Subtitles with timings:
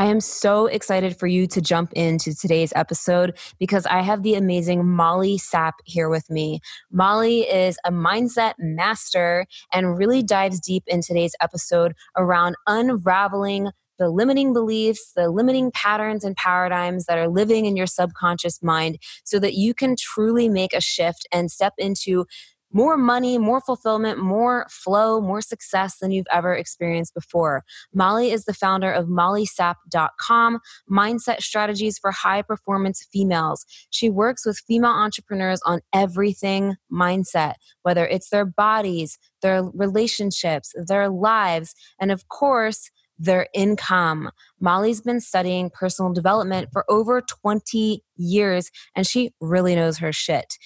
[0.00, 4.34] I am so excited for you to jump into today's episode because I have the
[4.34, 6.60] amazing Molly Sapp here with me.
[6.90, 9.44] Molly is a mindset master
[9.74, 16.24] and really dives deep in today's episode around unraveling the limiting beliefs, the limiting patterns
[16.24, 20.72] and paradigms that are living in your subconscious mind so that you can truly make
[20.72, 22.24] a shift and step into
[22.72, 27.64] more money, more fulfillment, more flow, more success than you've ever experienced before.
[27.94, 30.60] Molly is the founder of mollysap.com,
[30.90, 33.64] mindset strategies for high performance females.
[33.90, 41.08] She works with female entrepreneurs on everything mindset, whether it's their bodies, their relationships, their
[41.08, 44.30] lives, and of course, their income.
[44.60, 50.56] Molly's been studying personal development for over 20 years and she really knows her shit.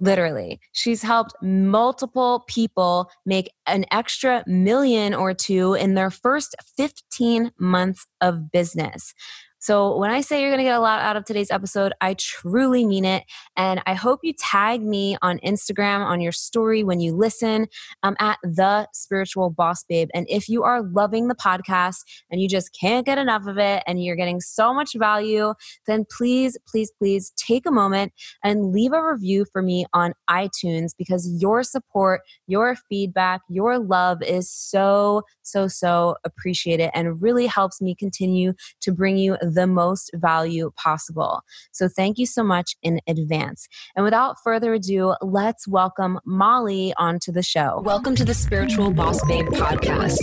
[0.00, 7.52] Literally, she's helped multiple people make an extra million or two in their first 15
[7.58, 9.14] months of business.
[9.64, 12.12] So, when I say you're going to get a lot out of today's episode, I
[12.18, 13.24] truly mean it.
[13.56, 17.68] And I hope you tag me on Instagram on your story when you listen
[18.02, 20.10] I'm at The Spiritual Boss Babe.
[20.12, 23.82] And if you are loving the podcast and you just can't get enough of it
[23.86, 25.54] and you're getting so much value,
[25.86, 30.90] then please, please, please take a moment and leave a review for me on iTunes
[30.98, 37.80] because your support, your feedback, your love is so, so, so appreciated and really helps
[37.80, 38.52] me continue
[38.82, 41.42] to bring you the most value possible.
[41.72, 43.68] So thank you so much in advance.
[43.96, 47.80] And without further ado, let's welcome Molly onto the show.
[47.84, 50.20] Welcome to the Spiritual Boss Babe podcast.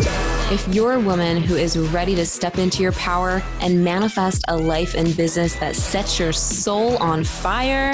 [0.52, 4.58] If you're a woman who is ready to step into your power and manifest a
[4.58, 7.94] life and business that sets your soul on fire,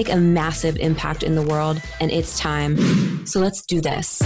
[0.09, 3.25] a massive impact in the world, and it's time.
[3.25, 4.21] So let's do this.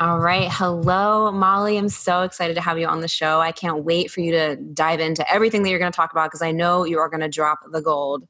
[0.00, 0.48] All right.
[0.48, 1.76] Hello, Molly.
[1.76, 3.40] I'm so excited to have you on the show.
[3.40, 6.28] I can't wait for you to dive into everything that you're going to talk about
[6.28, 8.28] because I know you are going to drop the gold.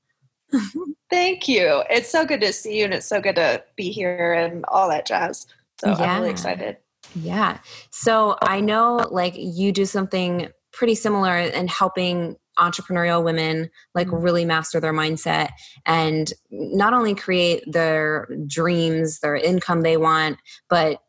[1.11, 1.83] Thank you.
[1.91, 4.89] It's so good to see you and it's so good to be here and all
[4.89, 5.47] that jazz.
[5.79, 5.95] So yeah.
[5.97, 6.79] I'm really excited.
[7.15, 7.59] Yeah.
[7.91, 14.23] So I know like you do something pretty similar in helping entrepreneurial women like mm-hmm.
[14.23, 15.51] really master their mindset
[15.85, 20.39] and not only create their dreams, their income they want,
[20.71, 21.01] but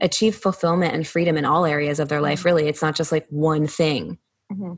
[0.00, 2.48] achieve fulfillment and freedom in all areas of their life mm-hmm.
[2.48, 4.18] really it's not just like one thing
[4.50, 4.72] mm-hmm.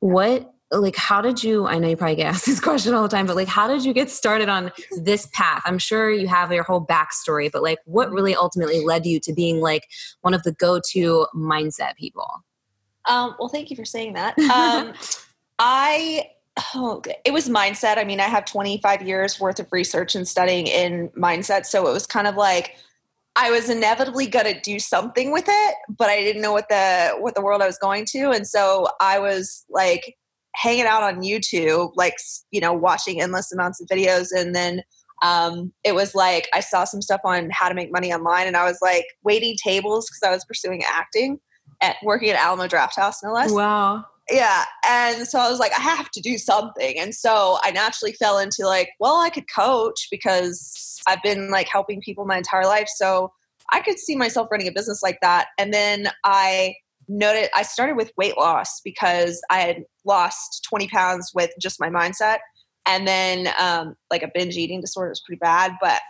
[0.00, 3.08] what like how did you i know you probably get asked this question all the
[3.08, 4.70] time but like how did you get started on
[5.02, 9.04] this path i'm sure you have your whole backstory but like what really ultimately led
[9.04, 9.82] you to being like
[10.20, 12.44] one of the go-to mindset people
[13.08, 14.36] um, well thank you for saying that.
[14.52, 14.92] Um,
[15.58, 16.30] i
[16.74, 17.98] oh, it was mindset.
[17.98, 21.92] I mean i have 25 years worth of research and studying in mindset so it
[21.92, 22.76] was kind of like
[23.34, 27.14] I was inevitably going to do something with it, but I didn't know what the
[27.18, 30.16] what the world I was going to, and so I was like
[30.54, 32.14] hanging out on YouTube, like
[32.50, 34.82] you know, watching endless amounts of videos, and then
[35.22, 38.56] um, it was like I saw some stuff on how to make money online, and
[38.56, 41.40] I was like waiting tables because I was pursuing acting
[41.82, 43.52] at working at Alamo Drafthouse, no less.
[43.52, 44.04] Wow.
[44.30, 46.98] Yeah and so i was like i have to do something.
[46.98, 51.68] And so i naturally fell into like well i could coach because i've been like
[51.68, 53.32] helping people my entire life so
[53.72, 55.48] i could see myself running a business like that.
[55.58, 56.74] And then i
[57.08, 61.88] noted i started with weight loss because i had lost 20 pounds with just my
[61.88, 62.38] mindset.
[62.84, 66.00] And then um, like a binge eating disorder was pretty bad but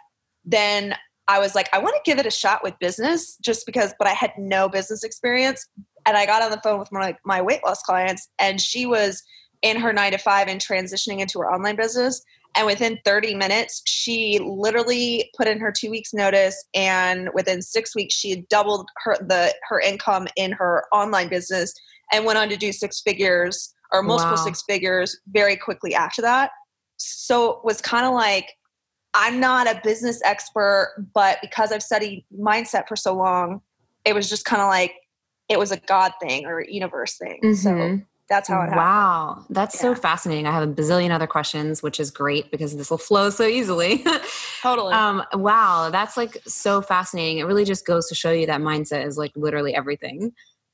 [0.44, 0.94] then
[1.28, 4.08] i was like i want to give it a shot with business just because but
[4.08, 5.68] i had no business experience
[6.06, 8.86] and I got on the phone with one of my weight loss clients, and she
[8.86, 9.22] was
[9.62, 12.22] in her nine to five and transitioning into her online business.
[12.54, 17.94] And within 30 minutes, she literally put in her two weeks notice, and within six
[17.94, 21.72] weeks, she had doubled her the her income in her online business,
[22.12, 24.44] and went on to do six figures or multiple wow.
[24.44, 26.50] six figures very quickly after that.
[26.96, 28.46] So it was kind of like
[29.14, 33.60] I'm not a business expert, but because I've studied mindset for so long,
[34.04, 34.94] it was just kind of like
[35.48, 37.40] it was a God thing or universe thing.
[37.42, 37.54] Mm-hmm.
[37.54, 38.76] So that's how it happened.
[38.78, 39.44] Wow.
[39.50, 39.80] That's yeah.
[39.82, 40.46] so fascinating.
[40.46, 44.02] I have a bazillion other questions, which is great because this will flow so easily.
[44.62, 44.94] totally.
[44.94, 45.90] Um, wow.
[45.90, 47.38] That's like so fascinating.
[47.38, 50.32] It really just goes to show you that mindset is like literally everything.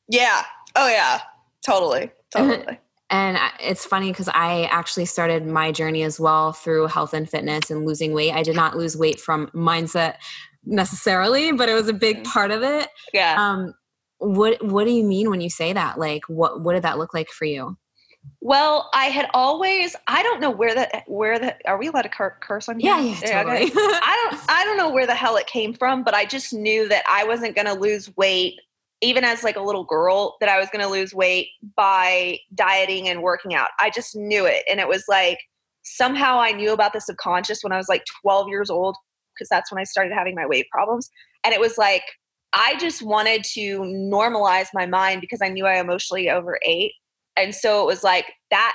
[0.09, 0.43] Yeah.
[0.77, 1.21] Oh, yeah.
[1.67, 2.13] Totally.
[2.37, 2.79] Totally.
[3.11, 7.71] And it's funny because I actually started my journey as well through health and fitness
[7.71, 8.33] and losing weight.
[8.33, 10.17] I did not lose weight from mindset
[10.65, 12.25] necessarily, but it was a big mm.
[12.25, 12.89] part of it.
[13.15, 13.37] Yeah.
[13.39, 13.75] Um,
[14.19, 15.99] what What do you mean when you say that?
[15.99, 17.79] Like, what What did that look like for you?
[18.41, 22.09] Well, I had always I don't know where that where that are we allowed to
[22.09, 22.95] cur- curse on here?
[22.95, 23.65] Yeah, yeah, totally.
[23.65, 23.73] Okay.
[23.75, 26.89] I don't I don't know where the hell it came from, but I just knew
[26.89, 28.61] that I wasn't going to lose weight
[29.01, 33.09] even as like a little girl that I was going to lose weight by dieting
[33.09, 33.71] and working out.
[33.79, 35.39] I just knew it and it was like
[35.85, 38.97] somehow I knew about the subconscious when I was like 12 years old
[39.35, 41.11] because that's when I started having my weight problems
[41.45, 42.03] and it was like
[42.53, 46.93] I just wanted to normalize my mind because I knew I emotionally overate.
[47.37, 48.75] And so it was like that,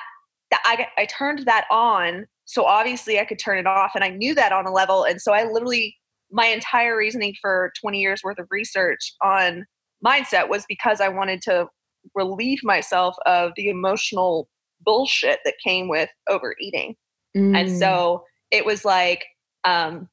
[0.52, 2.28] that I, I turned that on.
[2.46, 3.92] So obviously I could turn it off.
[3.96, 5.04] And I knew that on a level.
[5.04, 5.96] And so I literally,
[6.32, 9.66] my entire reasoning for 20 years worth of research on
[10.06, 11.68] mindset was because I wanted to
[12.16, 14.48] relieve myself of the emotional
[14.86, 16.96] bullshit that came with overeating.
[17.36, 17.58] Mm.
[17.58, 19.26] And so it was like,
[19.64, 20.10] um,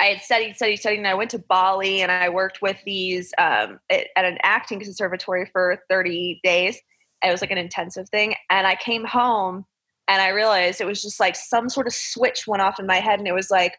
[0.00, 3.32] I had studied, studied, studied, and I went to Bali and I worked with these
[3.38, 6.80] um, at, at, an acting conservatory for 30 days.
[7.24, 8.34] It was like an intensive thing.
[8.50, 9.64] And I came home
[10.08, 12.96] and I realized it was just like some sort of switch went off in my
[12.96, 13.20] head.
[13.20, 13.74] And it was like,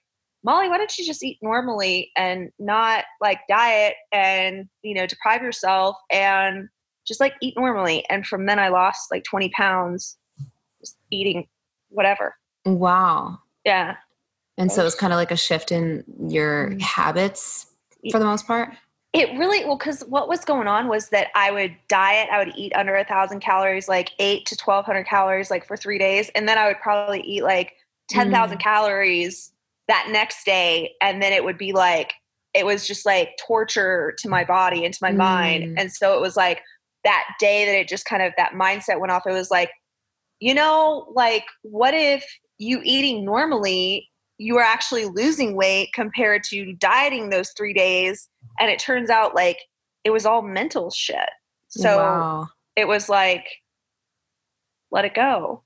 [0.46, 5.42] Molly, why don't you just eat normally and not like diet and, you know, deprive
[5.42, 6.70] yourself and
[7.06, 8.06] just like eat normally.
[8.12, 10.18] And from then I lost like 20 pounds
[10.80, 11.48] just eating
[11.90, 12.36] whatever.
[12.64, 13.40] Wow.
[13.66, 13.96] Yeah.
[14.58, 16.80] And so it's kind of like a shift in your mm-hmm.
[16.80, 17.66] habits
[18.12, 18.70] for the most part.
[19.14, 22.54] It really well because what was going on was that I would diet, I would
[22.56, 26.30] eat under a thousand calories, like eight to twelve hundred calories, like for three days,
[26.36, 27.76] and then I would probably eat like
[28.10, 28.64] ten thousand mm.
[28.64, 29.54] calories
[29.88, 32.14] that next day, and then it would be like
[32.54, 35.18] it was just like torture to my body and to my mm.
[35.18, 36.62] mind, and so it was like
[37.04, 39.24] that day that it just kind of that mindset went off.
[39.28, 39.70] It was like,
[40.40, 42.26] you know, like what if
[42.58, 48.30] you eating normally you are actually losing weight compared to dieting those three days.
[48.60, 49.58] And it turns out like
[50.04, 51.30] it was all mental shit.
[51.70, 52.48] So wow.
[52.76, 53.46] it was like,
[54.92, 55.64] let it go.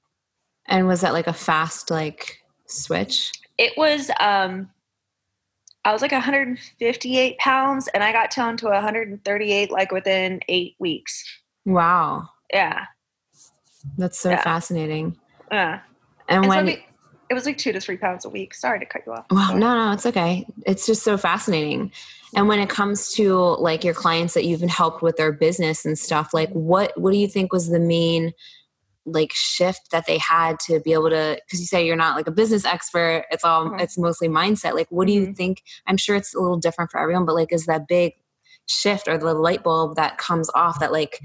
[0.67, 3.31] And was that like a fast like switch?
[3.59, 4.69] It was um
[5.85, 11.23] I was like 158 pounds and I got down to 138 like within eight weeks.
[11.65, 12.29] Wow.
[12.51, 12.85] Yeah.
[13.97, 14.41] That's so yeah.
[14.41, 15.17] fascinating.
[15.51, 15.79] Yeah.
[16.27, 16.81] And, and when so
[17.29, 18.53] it was like two to three pounds a week.
[18.53, 19.25] Sorry to cut you off.
[19.29, 20.45] Well, no, no, it's okay.
[20.65, 21.91] It's just so fascinating.
[22.35, 25.85] And when it comes to like your clients that you've been helped with their business
[25.85, 28.33] and stuff, like what what do you think was the main
[29.11, 32.27] like shift that they had to be able to because you say you're not like
[32.27, 33.25] a business expert.
[33.31, 33.79] It's all mm-hmm.
[33.79, 34.73] it's mostly mindset.
[34.73, 35.33] Like what do you mm-hmm.
[35.33, 38.13] think i'm sure it's a little different for everyone but like is that big
[38.67, 41.19] shift or the light bulb that comes off that like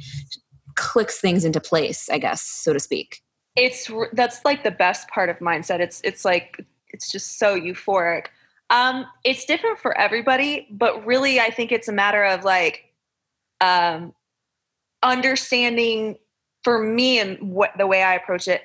[0.76, 3.22] clicks things into place i guess so to speak?
[3.56, 5.80] It's that's like the best part of mindset.
[5.80, 8.26] It's it's like it's just so euphoric.
[8.70, 12.84] Um it's different for everybody but really i think it's a matter of like
[13.60, 14.14] um
[15.02, 16.16] understanding
[16.64, 18.62] for me and what the way i approach it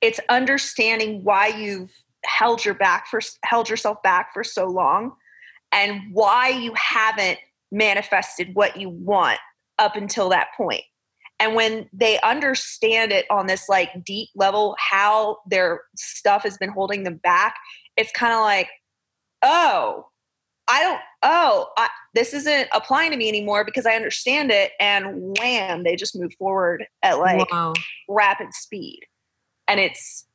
[0.00, 1.92] it's understanding why you've
[2.24, 5.12] held your back for held yourself back for so long
[5.72, 7.38] and why you haven't
[7.70, 9.38] manifested what you want
[9.78, 10.68] up until that point.
[10.68, 10.82] point
[11.40, 16.70] and when they understand it on this like deep level how their stuff has been
[16.70, 17.56] holding them back
[17.96, 18.68] it's kind of like
[19.42, 20.06] oh
[20.68, 25.36] i don't oh I, this isn't applying to me anymore because i understand it and
[25.38, 27.72] wham they just move forward at like wow.
[28.08, 29.00] rapid speed
[29.68, 30.26] and it's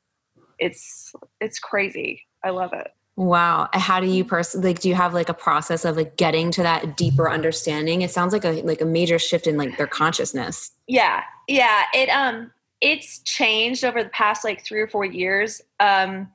[0.59, 3.67] it's it's crazy i love it Wow.
[3.73, 6.61] How do you personally like do you have like a process of like getting to
[6.61, 8.03] that deeper understanding?
[8.03, 10.71] It sounds like a like a major shift in like their consciousness.
[10.87, 11.23] Yeah.
[11.47, 11.85] Yeah.
[11.95, 15.61] It um it's changed over the past like 3 or 4 years.
[15.79, 16.29] Um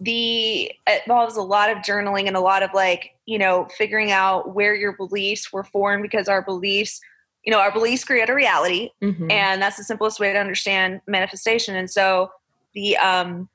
[0.00, 4.12] the it involves a lot of journaling and a lot of like, you know, figuring
[4.12, 7.00] out where your beliefs were formed because our beliefs
[7.44, 9.30] you know, our beliefs create a reality mm-hmm.
[9.30, 11.76] and that's the simplest way to understand manifestation.
[11.76, 12.30] And so
[12.74, 13.48] the um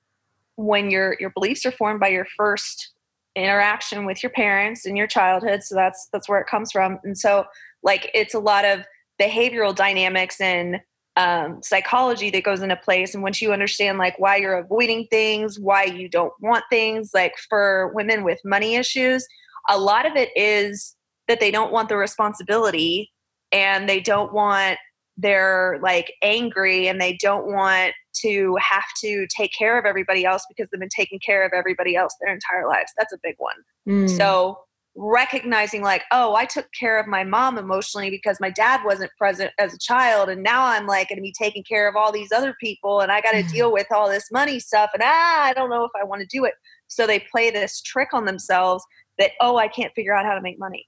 [0.56, 2.90] when your your beliefs are formed by your first
[3.36, 7.18] interaction with your parents in your childhood so that's that's where it comes from and
[7.18, 7.46] so
[7.82, 8.82] like it's a lot of
[9.22, 10.82] behavioral dynamics and
[11.18, 15.60] um, psychology that goes into place and once you understand like why you're avoiding things
[15.60, 19.26] why you don't want things like for women with money issues
[19.70, 20.96] a lot of it is
[21.28, 23.12] that they don't want the responsibility
[23.52, 24.78] and they don't want
[25.18, 30.44] they're like angry and they don't want to have to take care of everybody else
[30.50, 32.92] because they've been taking care of everybody else their entire lives.
[32.98, 33.56] That's a big one.
[33.88, 34.18] Mm.
[34.18, 34.60] So
[34.96, 39.50] recognizing like oh i took care of my mom emotionally because my dad wasn't present
[39.58, 42.32] as a child and now i'm like going to be taking care of all these
[42.34, 45.54] other people and i got to deal with all this money stuff and ah i
[45.54, 46.54] don't know if i want to do it.
[46.88, 48.84] So they play this trick on themselves
[49.18, 50.86] that oh i can't figure out how to make money.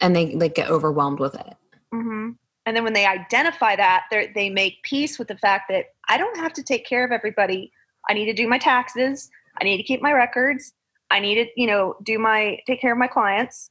[0.00, 1.56] And they like get overwhelmed with it.
[1.92, 2.30] Mm-hmm.
[2.66, 6.16] and then when they identify that they they make peace with the fact that i
[6.16, 7.72] don't have to take care of everybody.
[8.08, 9.28] I need to do my taxes.
[9.60, 10.72] I need to keep my records
[11.12, 13.70] I need to, you know, do my take care of my clients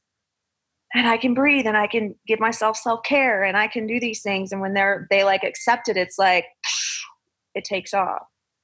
[0.94, 4.22] and I can breathe and I can give myself self-care and I can do these
[4.22, 6.44] things and when they're they like accept it it's like
[7.56, 8.22] it takes off.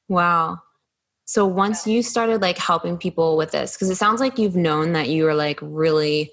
[0.08, 0.58] Wow.
[1.24, 4.92] So once you started like helping people with this cuz it sounds like you've known
[4.92, 6.30] that you were like really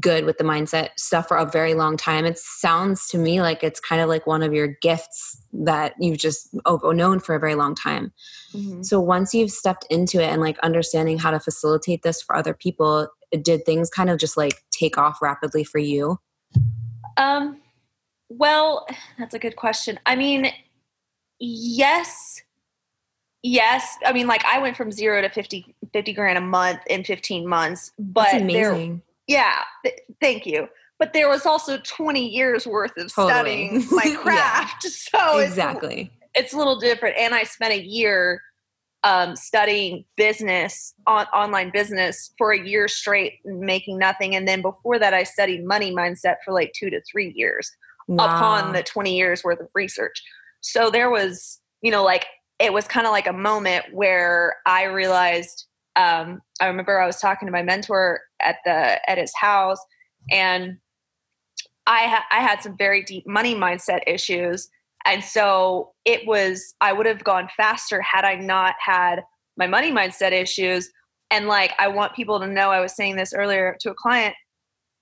[0.00, 2.26] good with the mindset stuff for a very long time.
[2.26, 6.18] It sounds to me like it's kind of like one of your gifts that you've
[6.18, 8.12] just known for a very long time.
[8.52, 8.82] Mm-hmm.
[8.82, 12.52] So once you've stepped into it and like understanding how to facilitate this for other
[12.52, 13.08] people,
[13.42, 16.18] did things kind of just like take off rapidly for you?
[17.16, 17.60] Um
[18.28, 18.86] well,
[19.18, 19.98] that's a good question.
[20.04, 20.52] I mean,
[21.38, 22.42] yes.
[23.42, 23.96] Yes.
[24.04, 27.46] I mean, like I went from zero to 50, 50 grand a month in 15
[27.46, 30.68] months, but there, yeah, th- thank you.
[30.98, 33.30] But there was also 20 years worth of totally.
[33.32, 34.84] studying my craft.
[34.84, 34.90] yeah.
[34.90, 36.10] So exactly.
[36.34, 37.16] It's, it's, a little different.
[37.16, 38.42] And I spent a year
[39.04, 44.34] um, studying business, on, online business for a year straight, making nothing.
[44.34, 47.70] And then before that, I studied money mindset for like two to three years
[48.08, 48.24] wow.
[48.24, 50.20] upon the 20 years worth of research.
[50.60, 52.26] So there was, you know, like
[52.58, 57.20] it was kind of like a moment where I realized um, I remember I was
[57.20, 59.78] talking to my mentor at the at his house,
[60.30, 60.78] and
[61.86, 64.68] I ha- I had some very deep money mindset issues,
[65.04, 69.22] and so it was I would have gone faster had I not had
[69.56, 70.90] my money mindset issues.
[71.30, 74.34] And like I want people to know, I was saying this earlier to a client,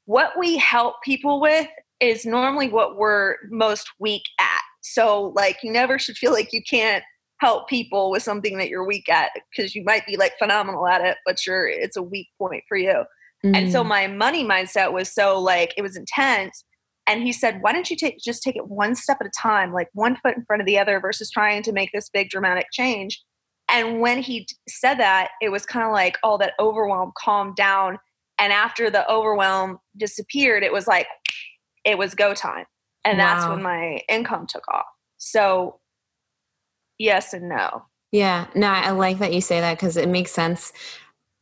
[0.06, 1.68] what we help people with
[2.00, 4.62] is normally what we're most weak at.
[4.82, 7.04] So like you never should feel like you can't
[7.40, 11.02] help people with something that you're weak at because you might be like phenomenal at
[11.02, 13.04] it but you're it's a weak point for you
[13.44, 13.54] mm-hmm.
[13.54, 13.88] and so mm.
[13.88, 16.64] my money mindset was so like it was intense
[17.06, 19.72] and he said why don't you take just take it one step at a time
[19.72, 22.66] like one foot in front of the other versus trying to make this big dramatic
[22.72, 23.22] change
[23.68, 27.98] and when he said that it was kind of like all that overwhelm calmed down
[28.38, 31.06] and after the overwhelm disappeared it was like
[31.84, 32.64] it was go time
[33.04, 33.34] and wow.
[33.34, 34.86] that's when my income took off
[35.18, 35.78] so
[36.98, 37.84] yes and no.
[38.12, 40.72] Yeah, no, I like that you say that because it makes sense.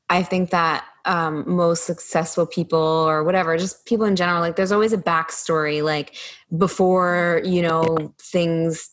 [0.08, 4.72] I think that um, most successful people or whatever, just people in general, like there's
[4.72, 6.16] always a backstory, like
[6.56, 8.90] before, you know, things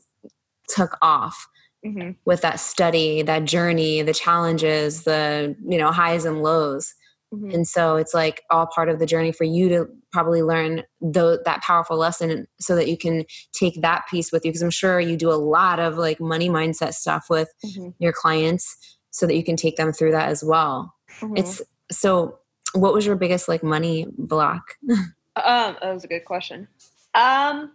[0.67, 1.47] took off
[1.85, 2.11] mm-hmm.
[2.25, 6.93] with that study, that journey, the challenges, the, you know, highs and lows.
[7.33, 7.51] Mm-hmm.
[7.51, 11.41] And so it's like all part of the journey for you to probably learn the,
[11.45, 14.51] that powerful lesson so that you can take that piece with you.
[14.51, 17.89] Because I'm sure you do a lot of like money mindset stuff with mm-hmm.
[17.99, 20.93] your clients so that you can take them through that as well.
[21.21, 21.37] Mm-hmm.
[21.37, 21.61] It's
[21.91, 22.39] so
[22.73, 24.77] what was your biggest like money block?
[24.89, 26.67] um, that was a good question.
[27.13, 27.71] Um,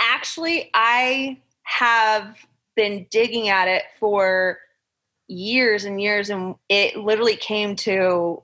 [0.00, 2.36] actually, I have
[2.74, 4.58] been digging at it for
[5.28, 8.42] years and years, and it literally came to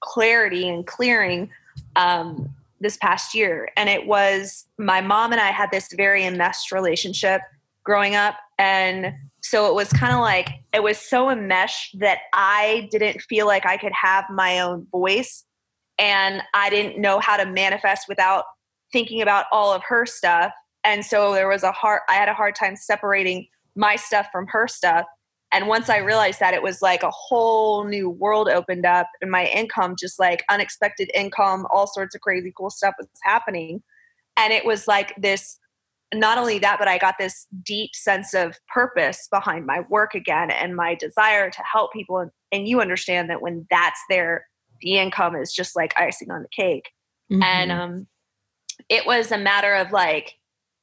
[0.00, 1.50] clarity and clearing
[1.96, 2.48] um,
[2.80, 3.68] this past year.
[3.76, 7.42] And it was my mom and I had this very enmeshed relationship
[7.84, 8.36] growing up.
[8.58, 13.46] And so it was kind of like it was so enmeshed that I didn't feel
[13.46, 15.44] like I could have my own voice.
[15.98, 18.44] And I didn't know how to manifest without
[18.92, 20.52] thinking about all of her stuff.
[20.82, 24.46] And so there was a hard, I had a hard time separating my stuff from
[24.48, 25.04] her stuff.
[25.52, 29.30] And once I realized that, it was like a whole new world opened up, and
[29.30, 33.82] my income just like unexpected income, all sorts of crazy cool stuff was happening.
[34.36, 35.58] And it was like this
[36.14, 40.50] not only that, but I got this deep sense of purpose behind my work again
[40.50, 42.30] and my desire to help people.
[42.52, 44.46] And, you understand that when that's there,
[44.80, 46.90] the income is just like icing on the cake.
[47.32, 47.42] Mm-hmm.
[47.42, 48.06] And um,
[48.88, 50.34] it was a matter of like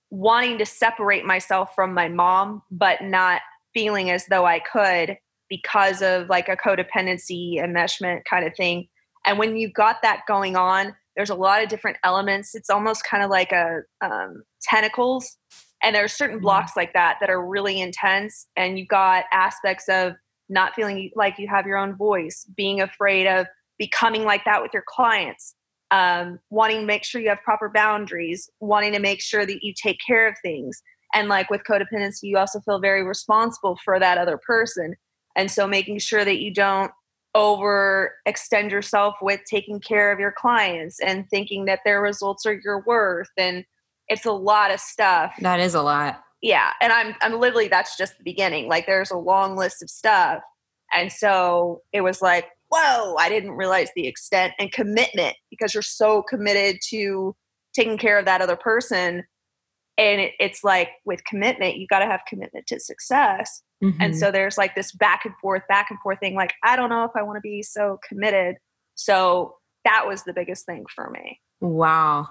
[0.09, 3.41] wanting to separate myself from my mom, but not
[3.73, 5.17] feeling as though I could
[5.49, 8.87] because of like a codependency enmeshment kind of thing.
[9.25, 12.55] And when you got that going on, there's a lot of different elements.
[12.55, 15.35] It's almost kind of like a um, tentacles,
[15.83, 16.43] and there are certain mm-hmm.
[16.43, 18.47] blocks like that that are really intense.
[18.55, 20.13] And you've got aspects of
[20.47, 23.47] not feeling like you have your own voice, being afraid of
[23.77, 25.55] becoming like that with your clients,
[25.91, 29.73] um, wanting to make sure you have proper boundaries, wanting to make sure that you
[29.81, 30.81] take care of things.
[31.13, 34.95] And like with codependency, you also feel very responsible for that other person.
[35.35, 36.91] And so making sure that you don't
[37.35, 42.59] over extend yourself with taking care of your clients and thinking that their results are
[42.63, 43.29] your worth.
[43.37, 43.63] And
[44.07, 45.33] it's a lot of stuff.
[45.41, 46.21] That is a lot.
[46.41, 46.71] Yeah.
[46.81, 48.67] And I'm I'm literally that's just the beginning.
[48.67, 50.41] Like there's a long list of stuff.
[50.93, 55.83] And so it was like, whoa, I didn't realize the extent and commitment because you're
[55.83, 57.35] so committed to
[57.73, 59.23] taking care of that other person.
[59.97, 63.63] And it, it's like with commitment, you got to have commitment to success.
[63.83, 64.01] Mm-hmm.
[64.01, 66.35] And so there's like this back and forth, back and forth thing.
[66.35, 68.57] Like, I don't know if I want to be so committed.
[68.95, 71.39] So that was the biggest thing for me.
[71.61, 72.27] Wow.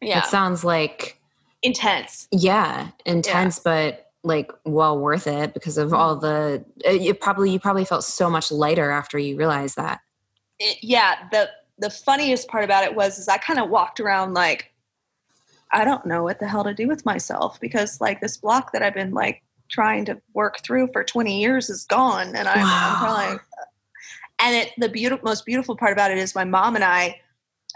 [0.00, 0.20] Yeah.
[0.20, 1.20] It sounds like
[1.62, 2.28] intense.
[2.32, 3.90] Yeah, intense, yeah.
[3.90, 8.02] but like well worth it because of all the uh, you probably you probably felt
[8.04, 10.00] so much lighter after you realized that
[10.58, 11.48] it, yeah the
[11.78, 14.72] the funniest part about it was is i kind of walked around like
[15.72, 18.82] i don't know what the hell to do with myself because like this block that
[18.82, 22.94] i've been like trying to work through for 20 years is gone and i'm, wow.
[22.94, 23.40] I'm probably
[24.38, 27.20] and it the beautiful most beautiful part about it is my mom and i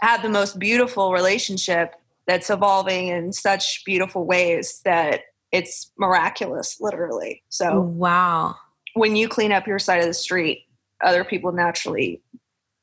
[0.01, 1.95] have the most beautiful relationship
[2.27, 5.21] that's evolving in such beautiful ways that
[5.51, 7.43] it's miraculous, literally.
[7.49, 8.55] So, wow.
[8.93, 10.65] When you clean up your side of the street,
[11.03, 12.21] other people naturally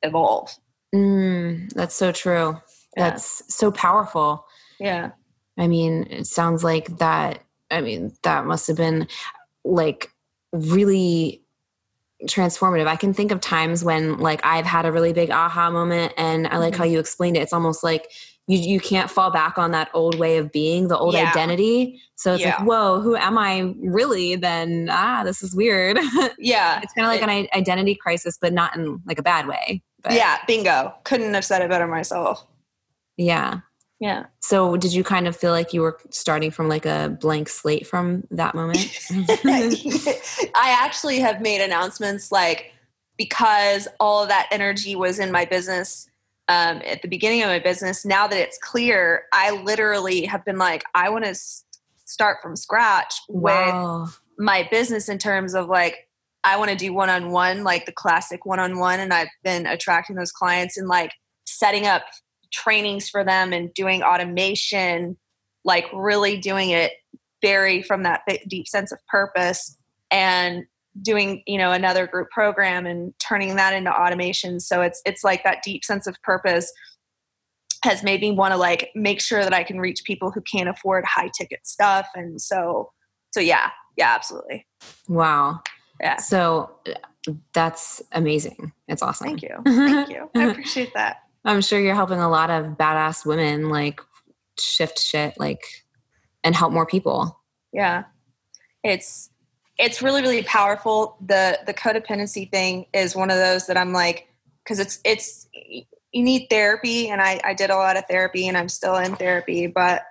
[0.03, 0.55] evolve.
[0.95, 2.61] Mm, that's so true.
[2.97, 3.11] Yeah.
[3.11, 4.45] That's so powerful.
[4.79, 5.11] Yeah.
[5.57, 7.41] I mean, it sounds like that.
[7.71, 9.09] I mean, that must have been
[9.65, 10.11] like
[10.53, 11.43] really
[12.25, 12.87] transformative.
[12.87, 16.47] I can think of times when like I've had a really big aha moment and
[16.49, 16.83] I like mm-hmm.
[16.83, 17.41] how you explained it.
[17.41, 18.11] It's almost like
[18.49, 21.31] you you can't fall back on that old way of being, the old yeah.
[21.31, 22.01] identity.
[22.17, 22.57] So it's yeah.
[22.57, 24.37] like, whoa, who am I really?
[24.37, 25.99] Then ah, this is weird.
[26.41, 29.47] Yeah, it's kind of like it, an identity crisis, but not in like a bad
[29.49, 29.83] way.
[30.03, 30.13] But.
[30.13, 30.95] Yeah, bingo.
[31.05, 32.47] Couldn't have said it better myself.
[33.17, 33.61] Yeah.
[34.01, 34.27] Yeah.
[34.41, 37.87] So did you kind of feel like you were starting from like a blank slate
[37.87, 38.79] from that moment?
[39.45, 42.73] I actually have made announcements like
[43.17, 46.09] because all of that energy was in my business
[46.49, 50.57] um, at the beginning of my business, now that it's clear, I literally have been
[50.57, 51.65] like, I want to s-
[52.07, 54.03] start from scratch wow.
[54.03, 56.09] with my business in terms of like,
[56.45, 58.99] I want to do one on one, like the classic one on one.
[58.99, 61.11] And I've been attracting those clients and like
[61.47, 62.05] setting up
[62.53, 65.17] trainings for them and doing automation,
[65.65, 66.93] like really doing it
[67.43, 69.77] very from that deep sense of purpose.
[70.11, 70.65] And
[71.03, 74.61] doing you know another group program and turning that into automation.
[74.61, 76.73] So it's it's like that deep sense of purpose
[77.85, 80.69] has made me want to like make sure that i can reach people who can't
[80.69, 82.07] afford high ticket stuff.
[82.15, 82.91] And so
[83.33, 84.67] so yeah yeah absolutely.
[85.09, 85.61] Wow.
[86.01, 86.17] Yeah.
[86.17, 88.73] So uh, that's amazing.
[88.87, 89.27] It's awesome.
[89.27, 89.57] Thank you.
[89.65, 90.31] Thank you.
[90.35, 94.01] I appreciate that i'm sure you're helping a lot of badass women like
[94.61, 95.65] shift shit like
[96.45, 97.41] and help more people.
[97.73, 98.05] Yeah.
[98.83, 99.31] It's
[99.79, 101.17] it's really really powerful.
[101.25, 104.29] The the codependency thing is one of those that i'm like
[104.65, 105.49] because it's it's
[106.13, 109.15] you need therapy and I, I did a lot of therapy and i'm still in
[109.17, 110.03] therapy but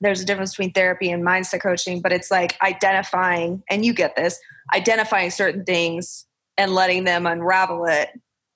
[0.00, 4.14] there's a difference between therapy and mindset coaching but it's like identifying and you get
[4.16, 4.38] this
[4.74, 8.10] identifying certain things and letting them unravel it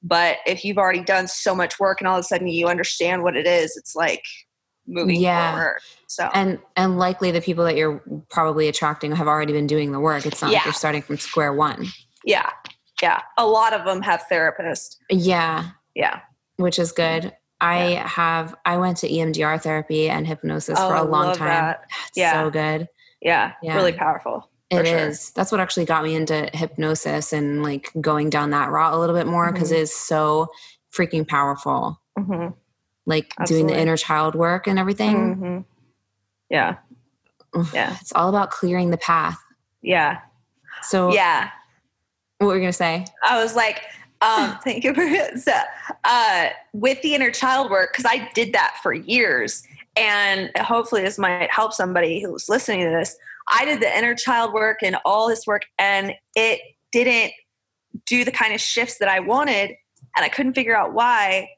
[0.07, 3.23] but if you've already done so much work and all of a sudden you understand
[3.23, 4.23] what it is it's like
[4.87, 5.53] moving yeah.
[5.53, 5.81] forward.
[6.09, 10.01] So and and likely the people that you're probably attracting have already been doing the
[10.01, 10.27] work.
[10.27, 10.59] It's not yeah.
[10.59, 11.87] like you're starting from square one.
[12.25, 12.51] Yeah.
[13.03, 13.21] Yeah.
[13.37, 14.97] A lot of them have therapists.
[15.11, 15.71] Yeah.
[15.95, 16.21] Yeah.
[16.57, 17.33] Which is good.
[17.61, 18.09] I yeah.
[18.09, 21.77] have I went to EMDR therapy and hypnosis oh, for a long time.
[22.15, 22.45] Yeah.
[22.45, 22.89] so good.
[23.21, 23.53] Yeah.
[23.63, 23.75] yeah.
[23.75, 24.51] Really powerful.
[24.71, 24.99] It sure.
[24.99, 25.31] is.
[25.31, 29.15] That's what actually got me into hypnosis and like going down that route a little
[29.15, 29.79] bit more because mm-hmm.
[29.79, 30.49] it is so
[30.93, 32.01] freaking powerful.
[32.19, 32.49] Mm-hmm
[33.07, 33.69] like Absolutely.
[33.69, 35.37] doing the inner child work and everything.
[35.37, 35.59] Mm-hmm.
[36.51, 36.77] Yeah.
[37.73, 37.97] Yeah.
[38.01, 39.39] It's all about clearing the path.
[39.83, 40.21] Yeah.
[40.83, 41.51] So, yeah.
[42.39, 43.07] What were you going to say?
[43.27, 43.83] I was like,
[44.21, 45.07] um, thank you for
[45.39, 45.53] so,
[46.05, 49.63] uh, with the inner child work, because I did that for years.
[49.97, 53.17] And hopefully, this might help somebody who's listening to this.
[53.49, 56.61] I did the inner child work and all this work, and it
[56.93, 57.33] didn't
[58.07, 59.71] do the kind of shifts that I wanted.
[60.17, 61.49] And I couldn't figure out why.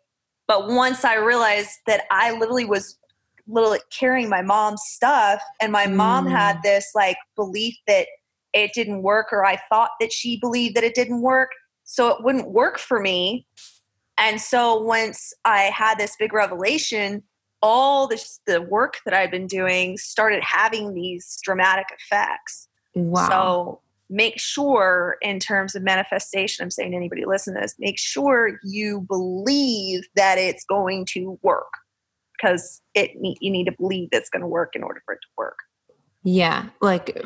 [0.46, 2.98] But once I realized that I literally was
[3.46, 5.94] literally carrying my mom's stuff, and my mm.
[5.94, 8.06] mom had this like belief that
[8.52, 11.50] it didn't work, or I thought that she believed that it didn't work,
[11.84, 13.46] so it wouldn't work for me.
[14.16, 17.22] And so once I had this big revelation,
[17.62, 22.68] all this, the work that I've been doing started having these dramatic effects.
[22.94, 23.28] Wow.
[23.28, 27.98] So make sure in terms of manifestation i'm saying to anybody listen to this make
[27.98, 31.70] sure you believe that it's going to work
[32.36, 35.28] because it you need to believe it's going to work in order for it to
[35.36, 35.58] work
[36.22, 37.22] yeah like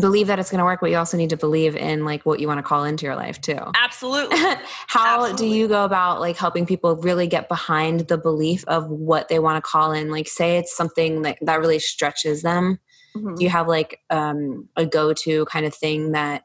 [0.00, 2.40] believe that it's going to work but you also need to believe in like what
[2.40, 4.36] you want to call into your life too absolutely
[4.86, 5.36] how Absolutely.
[5.48, 9.38] do you go about like helping people really get behind the belief of what they
[9.38, 12.78] want to call in like say it's something that that really stretches them
[13.16, 13.36] Mhm.
[13.36, 16.42] do you have like um, a go-to kind of thing that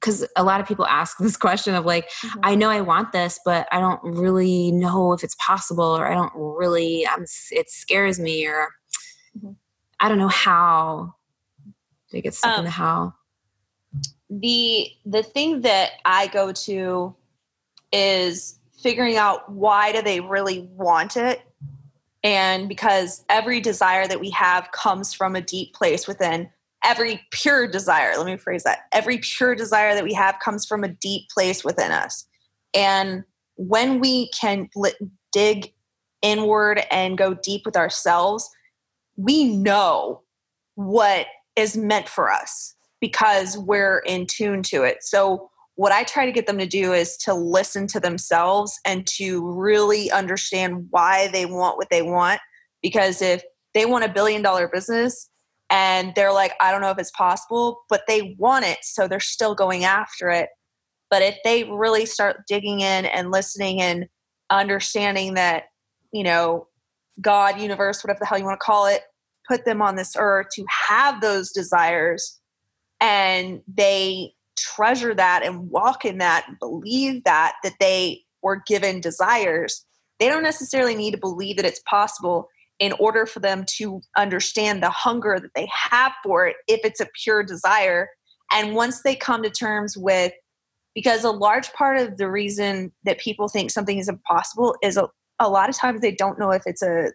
[0.00, 2.40] because a lot of people ask this question of like Mhm.
[2.44, 6.14] i know i want this but i don't really know if it's possible or i
[6.14, 8.68] don't really i'm it scares me or
[9.36, 9.56] Mhm.
[10.00, 11.14] i don't know how
[12.12, 13.14] they get stuck in Um, the how.
[14.30, 17.14] the the thing that I go to
[17.92, 21.42] is figuring out why do they really want it?
[22.24, 26.48] And because every desire that we have comes from a deep place within.
[26.84, 28.80] Every pure desire let me phrase that.
[28.92, 32.26] Every pure desire that we have comes from a deep place within us.
[32.74, 33.24] And
[33.56, 34.68] when we can
[35.32, 35.72] dig
[36.22, 38.48] inward and go deep with ourselves
[39.16, 40.22] we know
[40.74, 44.98] what is meant for us because we're in tune to it.
[45.02, 49.06] So, what I try to get them to do is to listen to themselves and
[49.06, 52.40] to really understand why they want what they want.
[52.82, 55.30] Because if they want a billion dollar business
[55.70, 59.18] and they're like, I don't know if it's possible, but they want it, so they're
[59.18, 60.50] still going after it.
[61.10, 64.06] But if they really start digging in and listening and
[64.50, 65.64] understanding that,
[66.12, 66.68] you know,
[67.20, 69.02] God, universe, whatever the hell you want to call it,
[69.52, 72.40] put them on this earth to have those desires
[73.00, 79.00] and they treasure that and walk in that and believe that that they were given
[79.00, 79.84] desires
[80.22, 84.82] they don't necessarily need to believe that it's possible in order for them to understand
[84.82, 88.08] the hunger that they have for it if it's a pure desire.
[88.52, 90.32] And once they come to terms with
[90.94, 95.08] because a large part of the reason that people think something is impossible is a,
[95.38, 97.12] a lot of times they don't know if it's a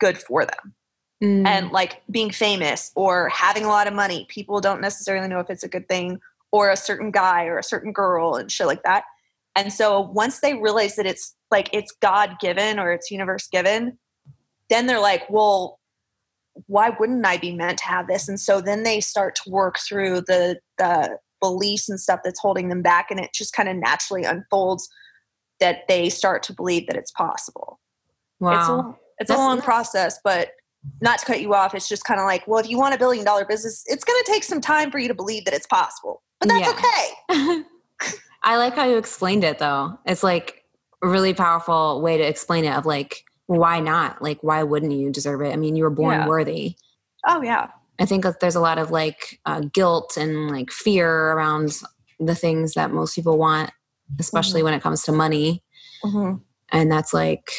[0.00, 0.74] good for them
[1.22, 1.46] Mm.
[1.46, 5.50] and like being famous or having a lot of money people don't necessarily know if
[5.50, 6.18] it's a good thing
[6.50, 9.04] or a certain guy or a certain girl and shit like that.
[9.54, 13.98] And so once they realize that it's like it's god given or it's universe given
[14.68, 15.78] then they're like well
[16.66, 18.28] why wouldn't i be meant to have this?
[18.28, 22.68] And so then they start to work through the the beliefs and stuff that's holding
[22.68, 24.88] them back and it just kind of naturally unfolds
[25.60, 27.78] that they start to believe that it's possible.
[28.40, 30.50] Wow it's a, it's a long process, but
[31.00, 32.98] not to cut you off, it's just kind of like, well, if you want a
[32.98, 35.66] billion dollar business, it's going to take some time for you to believe that it's
[35.66, 36.22] possible.
[36.40, 37.32] But that's Yeah.
[37.36, 37.62] okay.
[38.42, 39.96] I like how you explained it though.
[40.06, 40.64] It's like
[41.02, 44.22] a really powerful way to explain it of like why not?
[44.22, 45.52] Like why wouldn't you deserve it?
[45.52, 46.26] I mean, you were born Yeah.
[46.28, 46.76] worthy.
[47.26, 47.68] Oh, yeah.
[48.00, 51.78] I think that there's a lot of like uh, guilt and like fear around
[52.18, 53.70] the things that most people want,
[54.18, 55.62] especially when it comes to money.
[56.04, 56.36] Mm-hmm.
[56.70, 57.50] And that's like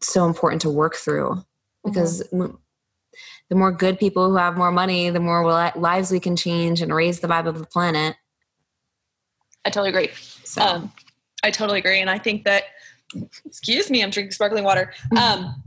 [0.00, 1.42] so important to work through
[1.84, 2.58] because m-
[3.48, 5.44] the more good people who have more money, the more
[5.76, 8.16] lives we can change and raise the vibe of the planet.
[9.64, 10.10] I totally agree.
[10.44, 10.92] So, Um,
[11.42, 12.00] I totally agree.
[12.00, 12.64] And I think that,
[13.44, 14.92] excuse me, I'm drinking sparkling water.
[15.16, 15.62] Um,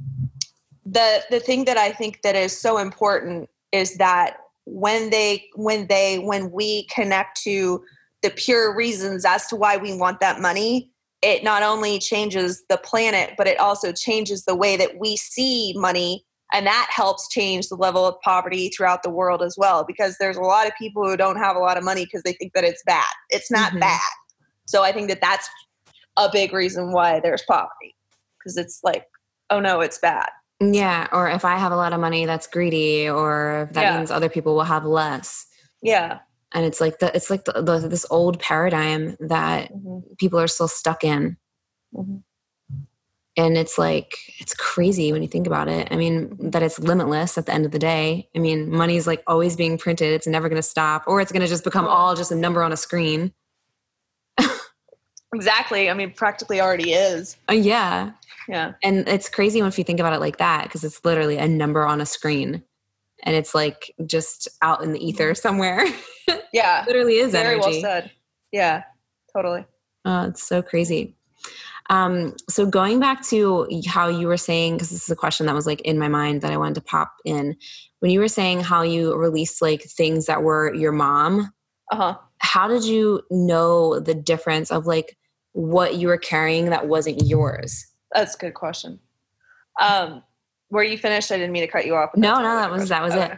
[0.86, 5.88] the, the thing that I think that is so important is that when they, when
[5.88, 7.84] they, when we connect to
[8.22, 10.91] the pure reasons as to why we want that money,
[11.22, 15.74] it not only changes the planet, but it also changes the way that we see
[15.78, 16.26] money.
[16.54, 20.36] And that helps change the level of poverty throughout the world as well, because there's
[20.38, 22.64] a lot of people who don't have a lot of money because they think that
[22.66, 23.06] it's bad.
[23.30, 23.80] It's not Mhm.
[23.82, 24.00] bad.
[24.66, 25.48] So I think that that's
[26.18, 27.96] a big reason why there's poverty,
[28.38, 29.06] because it's like,
[29.50, 30.30] oh no, it's bad.
[30.60, 31.08] yeah.
[31.12, 33.98] Or if I have a lot of money, that's greedy, or that Yeah.
[33.98, 35.48] means other people will have less.
[35.82, 36.20] Yeah.
[36.54, 39.72] And it's like the, it's like the, the, this old paradigm that
[40.18, 41.38] people are still stuck in.
[41.96, 42.24] Mhm.
[43.38, 45.88] And it's like, it's crazy when you think about it.
[45.90, 48.28] I mean, that it's limitless at the end of the day.
[48.36, 50.12] I mean, money is like always being printed.
[50.12, 52.62] It's never going to stop, or it's going to just become all just a number
[52.62, 53.34] on a screen.
[55.34, 55.90] Exactly.
[55.90, 57.38] I mean, practically already is.
[57.50, 58.12] Uh, yeah.
[58.50, 58.74] Yeah.
[58.84, 61.86] And it's crazy if you think about it like that, because it's literally a number
[61.86, 62.64] on a screen.
[63.24, 65.86] And it's like just out in the ether somewhere.
[66.54, 66.84] Yeah.
[66.86, 68.12] literally is Very well said.
[68.52, 68.84] Yeah.
[69.34, 69.66] Totally.
[70.04, 71.16] Oh, it's so crazy.
[71.90, 75.56] Um, so going back to how you were saying, because this is a question that
[75.56, 77.56] was like in my mind that I wanted to pop in.
[78.00, 81.52] When you were saying how you released like things that were your mom,
[81.92, 82.18] Uh huh.
[82.40, 85.18] how did you know the difference of like
[85.54, 87.86] what you were carrying that wasn't yours?
[88.14, 89.00] That's a good question.
[89.82, 90.24] Um,
[90.72, 91.32] were you finished?
[91.32, 92.12] I didn't mean to cut you off.
[92.16, 93.38] No, no, that was- that was it.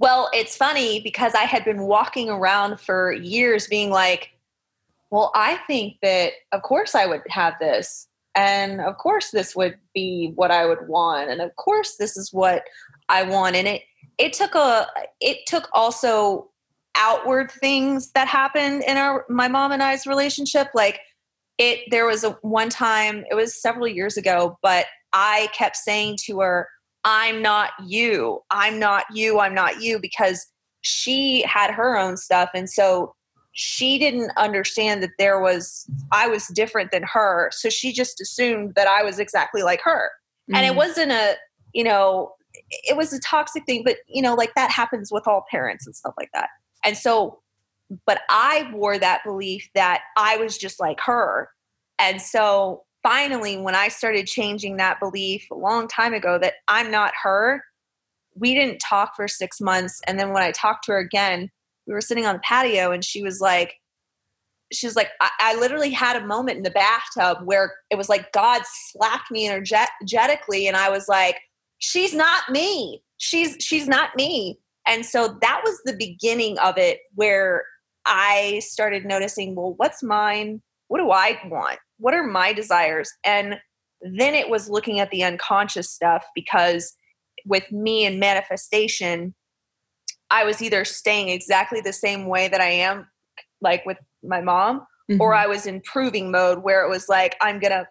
[0.00, 4.30] Well, it's funny because I had been walking around for years being like,
[5.10, 8.06] well, I think that of course I would have this.
[8.34, 11.30] And of course this would be what I would want.
[11.30, 12.62] And of course this is what
[13.08, 13.56] I want.
[13.56, 13.82] And it
[14.18, 14.86] it took a
[15.20, 16.50] it took also
[16.94, 20.68] outward things that happened in our my mom and I's relationship.
[20.74, 21.00] Like
[21.56, 26.18] it there was a one time, it was several years ago, but I kept saying
[26.26, 26.68] to her,
[27.04, 28.40] I'm not you.
[28.50, 29.38] I'm not you.
[29.38, 30.46] I'm not you because
[30.82, 32.50] she had her own stuff.
[32.54, 33.14] And so
[33.52, 37.50] she didn't understand that there was, I was different than her.
[37.52, 40.10] So she just assumed that I was exactly like her.
[40.48, 40.56] Mm-hmm.
[40.56, 40.76] And it mm.
[40.76, 41.34] wasn't a,
[41.72, 42.32] you know,
[42.70, 45.96] it was a toxic thing, but, you know, like that happens with all parents and
[45.96, 46.48] stuff like that.
[46.84, 47.40] And so,
[48.06, 51.48] but I wore that belief that I was just like her.
[51.98, 56.90] And so finally, when I started changing that belief a long time ago that I'm
[56.90, 57.64] not her,
[58.34, 60.02] we didn't talk for six months.
[60.06, 61.48] And then when I talked to her again,
[61.86, 63.76] we were sitting on the patio and she was like,
[64.74, 68.10] she was like, I, I literally had a moment in the bathtub where it was
[68.10, 70.68] like God slapped me energetically.
[70.68, 71.38] And I was like,
[71.78, 73.02] she's not me.
[73.16, 74.60] She's, she's not me.
[74.86, 77.64] And so that was the beginning of it where
[78.04, 80.60] I started noticing, well, what's mine?
[80.88, 81.78] What do I want?
[81.98, 83.56] what are my desires and
[84.00, 86.94] then it was looking at the unconscious stuff because
[87.44, 89.34] with me and manifestation
[90.30, 93.06] i was either staying exactly the same way that i am
[93.60, 95.20] like with my mom mm-hmm.
[95.20, 97.86] or i was in proving mode where it was like i'm gonna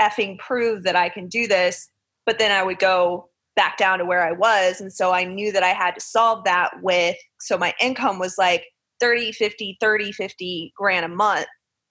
[0.00, 1.88] effing prove that i can do this
[2.24, 5.50] but then i would go back down to where i was and so i knew
[5.50, 8.66] that i had to solve that with so my income was like
[9.00, 11.46] 30 50 30 50 grand a month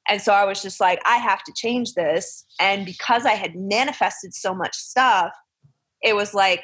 [0.08, 2.46] and so I was just like, I have to change this.
[2.60, 5.32] And because I had manifested so much stuff,
[6.02, 6.64] it was like,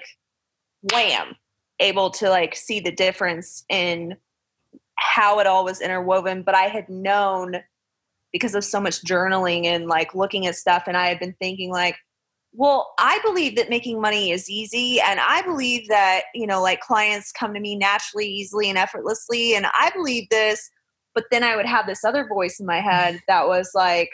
[0.94, 1.36] wham,
[1.80, 4.16] able to like see the difference in
[4.96, 6.44] how it all was interwoven.
[6.44, 7.56] But I had known
[8.32, 11.72] because of so much journaling and like looking at stuff, and I had been thinking,
[11.72, 11.98] like,
[12.54, 15.00] well, I believe that making money is easy.
[15.00, 19.56] And I believe that, you know, like clients come to me naturally, easily, and effortlessly.
[19.56, 20.70] And I believe this
[21.14, 24.10] but then I would have this other voice in my head that was like,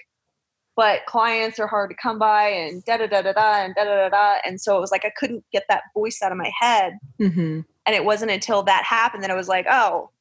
[0.76, 3.84] but clients are hard to come by and da da da da da and da
[3.84, 4.36] da da da.
[4.46, 6.98] And so it was like I couldn't get that voice out of my head.
[7.20, 7.62] Mm-hmm.
[7.86, 10.12] And it wasn't until that happened that I was like, oh,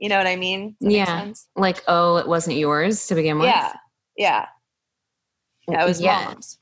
[0.00, 0.74] you know what I mean?
[0.80, 1.32] Yeah.
[1.54, 3.46] Like, oh, it wasn't yours to begin with.
[3.46, 3.72] Yeah.
[4.16, 4.46] Yeah.
[5.68, 6.24] That was yeah.
[6.24, 6.58] mom's.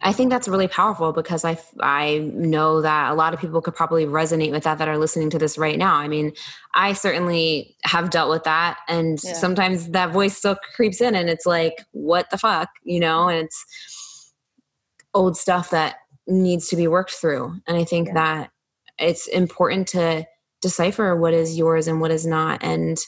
[0.00, 3.74] I think that's really powerful because I I know that a lot of people could
[3.76, 5.94] probably resonate with that that are listening to this right now.
[5.94, 6.32] I mean,
[6.74, 9.34] I certainly have dealt with that and yeah.
[9.34, 13.44] sometimes that voice still creeps in and it's like what the fuck, you know, and
[13.44, 14.32] it's
[15.14, 17.54] old stuff that needs to be worked through.
[17.66, 18.14] And I think yeah.
[18.14, 18.50] that
[18.98, 20.26] it's important to
[20.60, 22.98] decipher what is yours and what is not and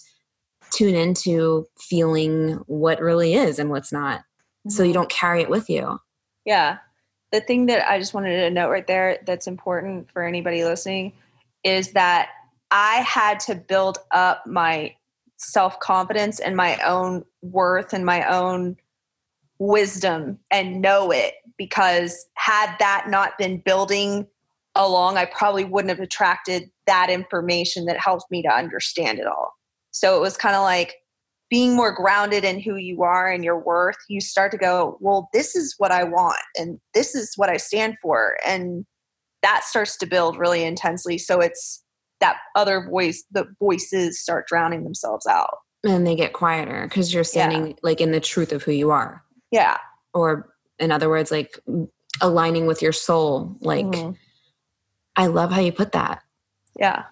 [0.70, 4.20] tune into feeling what really is and what's not.
[4.20, 4.70] Mm-hmm.
[4.70, 5.00] So you mm-hmm.
[5.00, 5.98] don't carry it with you.
[6.50, 6.78] Yeah.
[7.30, 11.12] The thing that I just wanted to note right there that's important for anybody listening
[11.62, 12.30] is that
[12.72, 14.96] I had to build up my
[15.36, 18.78] self confidence and my own worth and my own
[19.60, 24.26] wisdom and know it because had that not been building
[24.74, 29.54] along, I probably wouldn't have attracted that information that helped me to understand it all.
[29.92, 30.96] So it was kind of like
[31.50, 35.28] being more grounded in who you are and your worth, you start to go, well,
[35.34, 38.38] this is what I want and this is what I stand for.
[38.46, 38.86] And
[39.42, 41.18] that starts to build really intensely.
[41.18, 41.82] So it's
[42.20, 45.56] that other voice, the voices start drowning themselves out.
[45.82, 47.74] And they get quieter because you're standing yeah.
[47.82, 49.24] like in the truth of who you are.
[49.50, 49.78] Yeah.
[50.14, 51.58] Or in other words, like
[52.20, 53.56] aligning with your soul.
[53.60, 54.12] Like, mm-hmm.
[55.16, 56.22] I love how you put that.
[56.78, 57.04] Yeah.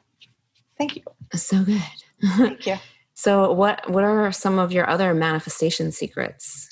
[0.76, 1.02] Thank you.
[1.34, 1.82] So good.
[2.22, 2.76] Thank you.
[3.18, 6.68] So what what are some of your other manifestation secrets?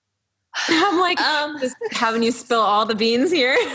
[0.68, 3.54] I'm like um, just having you spill all the beans here.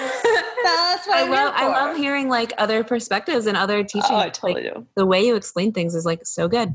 [0.64, 1.54] That's what I I'm love.
[1.56, 4.06] I love hearing like other perspectives and other teachings.
[4.10, 4.88] Oh, I totally like, do.
[4.96, 6.72] The way you explain things is like so good.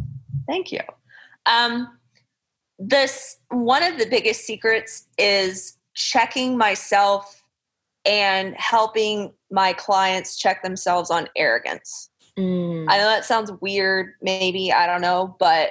[0.46, 0.78] Thank you.
[1.46, 1.98] Um,
[2.78, 7.42] this one of the biggest secrets is checking myself
[8.06, 12.10] and helping my clients check themselves on arrogance.
[12.38, 12.86] Mm.
[12.88, 15.70] I know that sounds weird, maybe, I don't know, but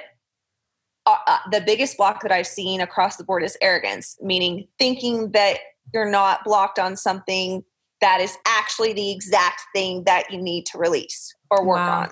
[1.06, 5.30] uh, uh, the biggest block that I've seen across the board is arrogance, meaning thinking
[5.32, 5.58] that
[5.92, 7.62] you're not blocked on something
[8.00, 12.00] that is actually the exact thing that you need to release or work wow.
[12.00, 12.10] on.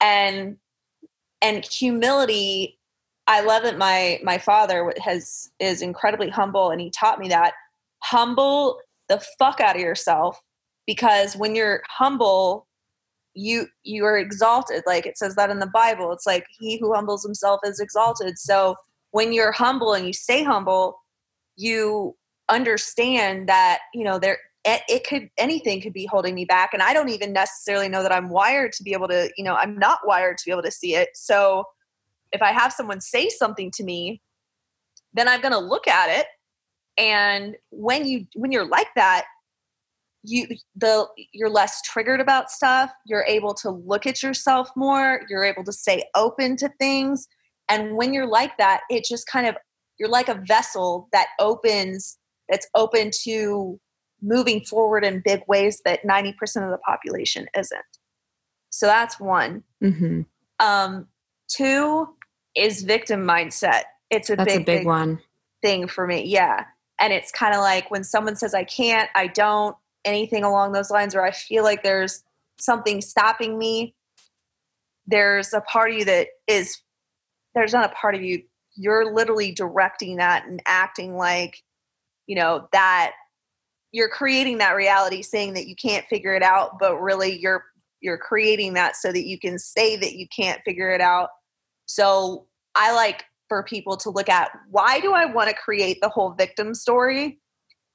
[0.00, 0.56] And
[1.40, 2.78] and humility,
[3.26, 7.54] I love that my my father has is incredibly humble and he taught me that
[8.00, 10.40] humble the fuck out of yourself
[10.86, 12.67] because when you're humble
[13.38, 14.82] you you are exalted.
[14.86, 16.12] Like it says that in the bible.
[16.12, 18.38] It's like he who humbles himself is exalted.
[18.38, 18.74] So
[19.12, 20.98] when you're humble and you stay humble
[21.58, 22.16] you
[22.48, 26.70] understand that you know there it could anything could be holding me back.
[26.72, 29.54] And i don't even necessarily know that i'm wired to be able to you know
[29.54, 31.10] i'm not wired to be able to see it.
[31.14, 31.64] So
[32.32, 34.20] if i have someone say something to me
[35.14, 36.26] then i'm going to look at it.
[36.98, 39.24] And when you when you're like that
[40.22, 45.44] you the you're less triggered about stuff you're able to look at yourself more you're
[45.44, 47.28] able to stay open to things.
[47.68, 49.56] And when you're like that it just kind of
[49.98, 53.78] you're like a vessel that opens that's open to
[54.22, 56.32] moving forward in big ways that 90%
[56.64, 57.80] of the population isn't.
[58.70, 59.62] So that's one.
[59.82, 60.22] Mm-hmm.
[60.58, 61.06] um,
[61.48, 62.08] two
[62.56, 63.82] is victim mindset.
[64.10, 65.20] It's a that's big, a big, big one.
[65.62, 66.64] thing for me yeah.
[67.00, 69.76] And it's kind of like when someone says i can't i don't
[70.08, 72.24] anything along those lines or I feel like there's
[72.58, 73.94] something stopping me,
[75.06, 76.80] there's a part of you that is,
[77.54, 78.42] there's not a part of you,
[78.74, 81.62] you're literally directing that and acting like,
[82.26, 83.12] you know, that
[83.92, 87.64] you're creating that reality saying that you can't figure it out, but really you're,
[88.00, 91.30] you're creating that so that you can say that you can't figure it out.
[91.86, 96.08] So I like for people to look at why do I want to create the
[96.08, 97.40] whole victim story?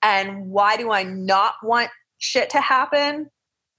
[0.01, 1.89] And why do I not want
[2.23, 3.29] shit to happen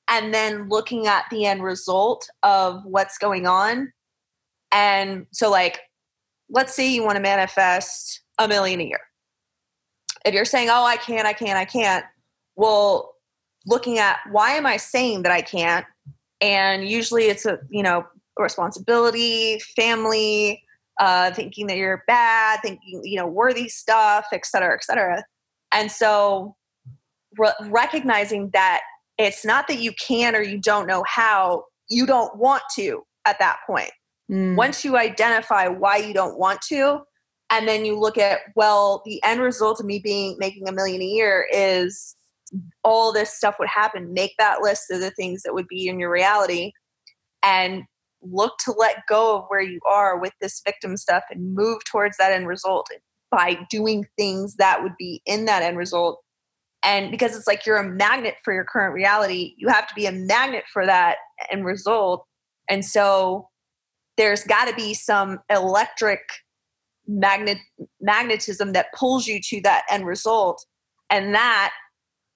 [0.07, 3.90] and then looking at the end result of what's going on.
[4.70, 5.80] And so, like,
[6.50, 9.00] let's say you want to manifest a million a year.
[10.26, 12.04] If you're saying, oh, I can't, I can't, I can't,
[12.54, 13.14] well,
[13.66, 15.87] looking at why am I saying that I can't?
[16.40, 18.04] And usually it's a, you know,
[18.38, 20.62] responsibility, family,
[21.00, 25.24] uh, thinking that you're bad, thinking, you know, worthy stuff, et cetera, et cetera.
[25.72, 26.57] And so
[27.38, 28.80] re- recognizing that
[29.18, 33.38] it's not that you can or you don't know how, you don't want to at
[33.38, 33.90] that point.
[34.30, 34.56] Mm.
[34.56, 37.00] Once you identify why you don't want to,
[37.50, 41.00] and then you look at, well, the end result of me being making a million
[41.02, 42.16] a year is
[42.82, 44.12] all this stuff would happen.
[44.12, 46.72] Make that list of the things that would be in your reality
[47.42, 47.82] and
[48.22, 52.16] look to let go of where you are with this victim stuff and move towards
[52.16, 52.88] that end result
[53.30, 56.23] by doing things that would be in that end result
[56.84, 60.06] and because it's like you're a magnet for your current reality you have to be
[60.06, 61.16] a magnet for that
[61.50, 62.26] end result.
[62.68, 63.48] And so
[64.16, 66.20] there's got to be some electric
[67.06, 67.58] magnet
[68.00, 70.64] magnetism that pulls you to that end result.
[71.10, 71.72] And that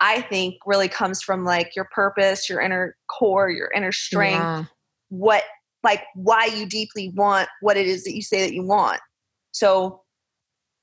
[0.00, 4.64] i think really comes from like your purpose your inner core your inner strength yeah.
[5.08, 5.42] what
[5.82, 9.00] like why you deeply want what it is that you say that you want.
[9.52, 10.02] So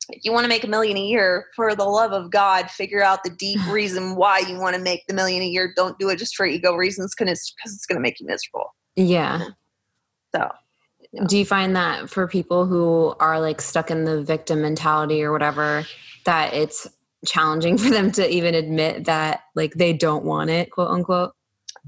[0.10, 3.04] if you want to make a million a year, for the love of God, figure
[3.04, 5.74] out the deep reason why you want to make the million a year.
[5.76, 8.74] Don't do it just for ego reasons because it's, it's going to make you miserable.
[8.96, 9.50] Yeah.
[10.36, 10.50] So,
[11.12, 11.28] you know.
[11.28, 15.32] do you find that for people who are like stuck in the victim mentality or
[15.32, 15.86] whatever,
[16.26, 16.88] that it's
[17.26, 21.34] challenging for them to even admit that like they don't want it, quote unquote?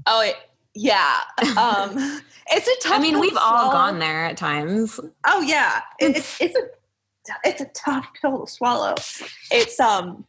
[0.06, 0.36] Oh, it,
[0.74, 1.18] yeah.
[1.56, 2.98] Um, it's a tough.
[2.98, 4.98] I mean, we've all gone there at times.
[5.26, 6.68] Oh yeah, it's it's a
[7.44, 8.94] it's a tough pill to swallow.
[9.50, 10.24] It's um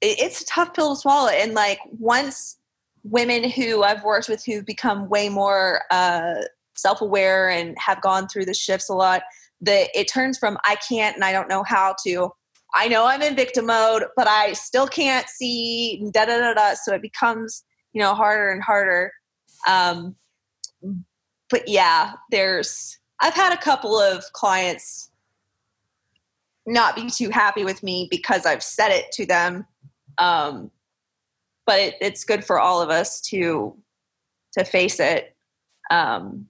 [0.00, 2.58] it's a tough pill to swallow and like once
[3.04, 6.42] women who I've worked with who become way more uh,
[6.74, 9.22] self-aware and have gone through the shifts a lot,
[9.62, 12.30] that it turns from I can't and I don't know how to
[12.72, 16.74] I know I'm in victim mode, but I still can't see da da da da.
[16.74, 19.12] So it becomes you know harder and harder.
[19.68, 20.16] Um,
[21.50, 25.09] but yeah, there's I've had a couple of clients
[26.70, 29.66] not be too happy with me because I've said it to them.
[30.18, 30.70] Um,
[31.66, 33.76] but it, it's good for all of us to
[34.52, 35.36] to face it.
[35.90, 36.46] Um,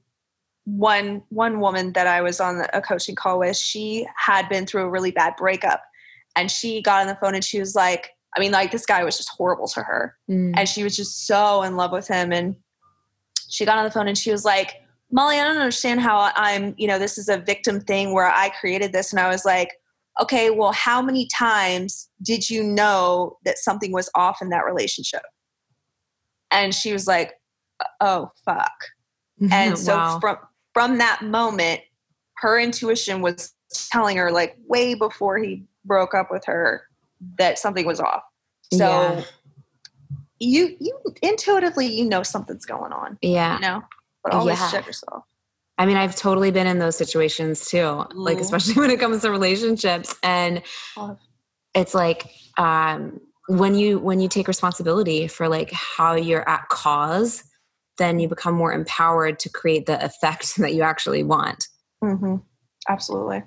[0.64, 4.82] one one woman that I was on a coaching call with, she had been through
[4.82, 5.82] a really bad breakup,
[6.36, 9.02] and she got on the phone and she was like, I mean, like this guy
[9.02, 10.54] was just horrible to her, mm.
[10.56, 12.56] and she was just so in love with him, and
[13.48, 14.76] she got on the phone and she was like,
[15.10, 18.50] Molly, I don't understand how I'm, you know, this is a victim thing where I
[18.50, 19.70] created this, and I was like,
[20.20, 25.22] okay, well, how many times did you know that something was off in that relationship?
[26.50, 27.32] And she was like,
[27.80, 28.72] uh, oh, fuck.
[29.50, 30.18] And so wow.
[30.20, 30.36] from,
[30.74, 31.80] from that moment,
[32.36, 33.54] her intuition was
[33.90, 36.82] telling her, like, way before he broke up with her,
[37.38, 38.22] that something was off.
[38.70, 39.22] So yeah.
[40.40, 43.16] you, you intuitively, you know something's going on.
[43.22, 43.54] Yeah.
[43.54, 43.82] You know,
[44.22, 44.70] but always yeah.
[44.70, 45.24] check yourself.
[45.80, 48.06] I mean, I've totally been in those situations too, Ooh.
[48.12, 50.62] like especially when it comes to relationships, and
[51.74, 53.18] it's like um,
[53.48, 57.42] when you when you take responsibility for like how you're at cause,
[57.96, 61.66] then you become more empowered to create the effect that you actually want.
[62.04, 62.36] Mm-hmm.
[62.86, 63.42] Absolutely.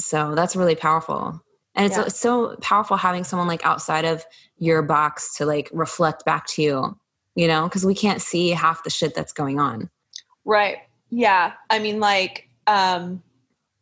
[0.00, 1.40] So that's really powerful.
[1.76, 2.06] And it's, yeah.
[2.06, 4.24] it's so powerful having someone like outside of
[4.58, 6.98] your box to like reflect back to you,
[7.36, 9.88] you know, because we can't see half the shit that's going on.
[10.44, 10.78] Right.
[11.16, 11.52] Yeah.
[11.70, 13.22] I mean, like, um,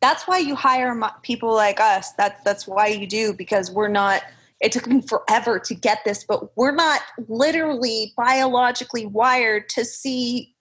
[0.02, 2.12] that's why you hire people like us.
[2.12, 4.22] That's that's why you do because we're not.
[4.60, 10.54] It took me forever to get this, but we're not literally biologically wired to see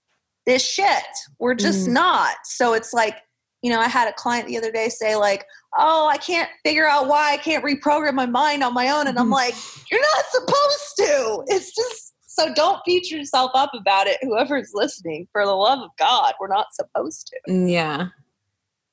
[0.48, 1.04] this shit.
[1.40, 1.94] We're just mm.
[1.94, 2.36] not.
[2.46, 3.18] So it's like,
[3.62, 5.46] you know, I had a client the other day say like,
[5.78, 9.20] "Oh, I can't figure out why I can't reprogram my mind on my own," and
[9.20, 9.56] I'm like,
[9.92, 11.44] "You're not supposed to.
[11.48, 15.28] It's just." So don't beat yourself up about it, whoever's listening.
[15.34, 17.52] For the love of God, we're not supposed to.
[17.52, 18.08] Mm, yeah.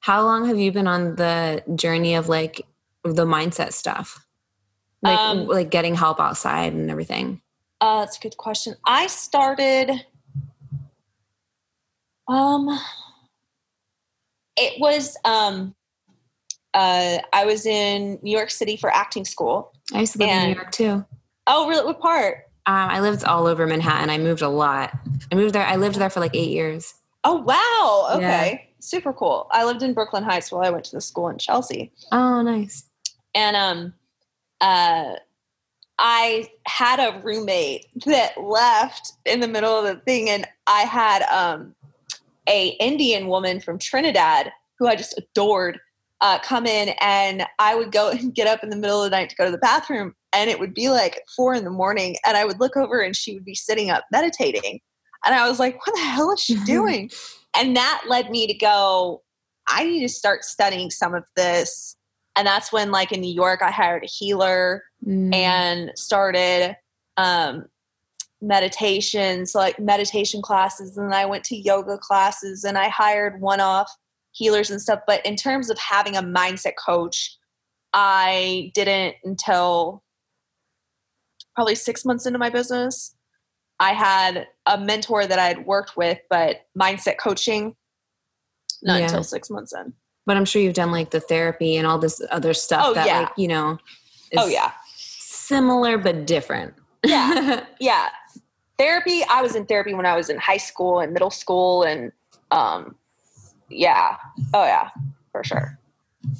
[0.01, 2.66] How long have you been on the journey of like
[3.05, 4.26] the mindset stuff?
[5.03, 7.41] Like um, like getting help outside and everything?
[7.80, 8.74] Uh that's a good question.
[8.84, 9.93] I started
[12.26, 12.76] um
[14.57, 15.76] it was um
[16.74, 19.72] uh I was in New York City for acting school.
[19.95, 21.05] I used to live and, in New York too.
[21.47, 21.86] Oh, really?
[21.86, 22.47] What part?
[22.68, 24.10] Um, I lived all over Manhattan.
[24.10, 24.92] I moved a lot.
[25.32, 25.64] I moved there.
[25.64, 26.92] I lived there for like eight years.
[27.24, 28.16] Oh wow!
[28.16, 28.74] Okay, yeah.
[28.78, 29.48] super cool.
[29.50, 31.90] I lived in Brooklyn Heights while I went to the school in Chelsea.
[32.12, 32.84] Oh, nice.
[33.34, 33.94] And um,
[34.60, 35.14] uh,
[35.98, 41.22] I had a roommate that left in the middle of the thing, and I had
[41.22, 41.74] um,
[42.46, 45.80] a Indian woman from Trinidad who I just adored
[46.20, 49.16] uh, come in, and I would go and get up in the middle of the
[49.16, 52.16] night to go to the bathroom, and it would be like four in the morning,
[52.26, 54.80] and I would look over, and she would be sitting up meditating
[55.24, 57.10] and I was like, what the hell is she doing?
[57.54, 59.22] and that led me to go,
[59.68, 61.96] I need to start studying some of this.
[62.36, 65.34] And that's when, like in New York, I hired a healer mm.
[65.34, 66.76] and started
[67.16, 67.64] um,
[68.40, 70.96] meditations, like meditation classes.
[70.96, 73.90] And I went to yoga classes and I hired one off
[74.32, 75.00] healers and stuff.
[75.06, 77.36] But in terms of having a mindset coach,
[77.92, 80.04] I didn't until
[81.59, 83.16] probably six months into my business.
[83.80, 87.74] I had a mentor that I had worked with, but mindset coaching,
[88.80, 89.06] not yeah.
[89.06, 89.92] until six months in.
[90.24, 93.09] But I'm sure you've done like the therapy and all this other stuff oh, that,
[93.09, 93.20] yeah.
[93.22, 93.76] like, you know,
[94.36, 94.70] oh, yeah.
[94.94, 96.74] Similar but different.
[97.04, 97.64] Yeah.
[97.80, 98.11] yeah.
[98.78, 101.82] Therapy, I was in therapy when I was in high school and middle school.
[101.82, 102.12] And
[102.52, 102.94] um,
[103.68, 104.16] yeah.
[104.54, 104.90] Oh, yeah,
[105.32, 105.76] for sure.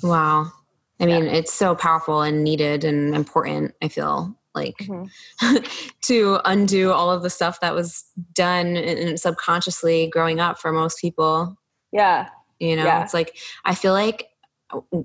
[0.01, 0.53] Wow.
[1.01, 1.33] I mean, yeah.
[1.33, 5.57] it's so powerful and needed and important, I feel like mm-hmm.
[6.03, 11.01] to undo all of the stuff that was done and subconsciously growing up for most
[11.01, 11.57] people.
[11.93, 12.29] Yeah.
[12.59, 13.03] You know yeah.
[13.05, 14.29] it's like i feel like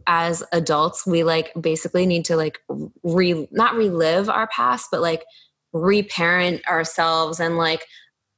[0.07, 2.59] as adults we like basically need to like
[3.03, 5.23] re not relive our past but like
[5.71, 7.85] reparent ourselves and like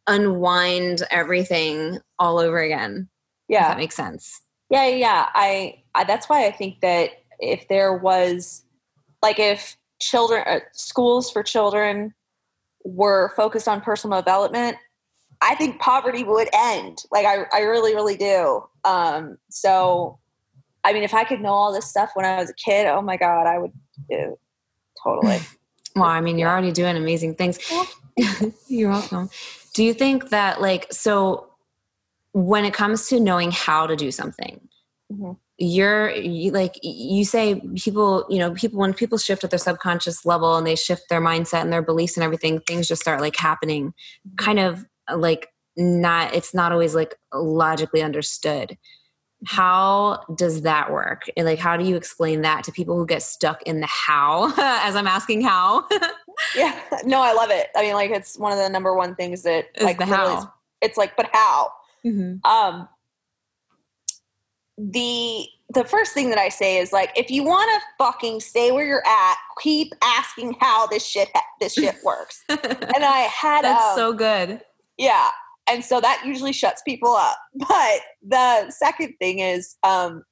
[0.08, 3.10] unwind everything all over again
[3.48, 3.70] yeah.
[3.70, 4.42] that makes sense.
[4.70, 5.30] Yeah yeah.
[5.34, 8.64] I, I that's why i think that if there was
[9.22, 12.14] like if children uh, schools for children
[12.84, 14.78] were focused on personal development
[15.42, 17.00] i think poverty would end.
[17.12, 18.64] Like i, I really really do.
[18.84, 20.20] Um, so
[20.84, 23.02] i mean if i could know all this stuff when i was a kid oh
[23.02, 23.72] my god i would
[24.10, 24.38] do.
[25.04, 25.40] Totally.
[25.98, 27.58] Well i mean you're already doing amazing things.
[28.68, 29.30] You're welcome.
[29.74, 31.48] Do you think that like so
[32.34, 34.60] when it comes to knowing how to do something
[35.12, 35.32] mm-hmm.
[35.58, 40.26] You're you, like you say people you know people when people shift at their subconscious
[40.26, 43.38] level and they shift their mindset and their beliefs and everything things just start like
[43.38, 43.94] happening
[44.36, 44.86] kind of
[45.16, 45.48] like
[45.78, 48.78] not it's not always like logically understood.
[49.46, 51.24] How does that work?
[51.38, 54.54] And like how do you explain that to people who get stuck in the how?
[54.58, 55.88] As i'm asking how.
[56.54, 56.78] Yeah.
[57.06, 57.68] No i love it.
[57.78, 60.52] I mean like it's one of the number one things that Is like the how.
[60.82, 61.72] it's like but how?
[62.06, 62.46] Mm-hmm.
[62.46, 62.90] um
[64.78, 68.72] the the first thing that I say is like, if you want to fucking stay
[68.72, 72.44] where you're at, keep asking how this shit this shit works.
[72.50, 74.62] and I had that's um, so good.
[74.98, 75.30] Yeah,
[75.68, 77.38] and so that usually shuts people up.
[77.68, 80.24] But the second thing is, um,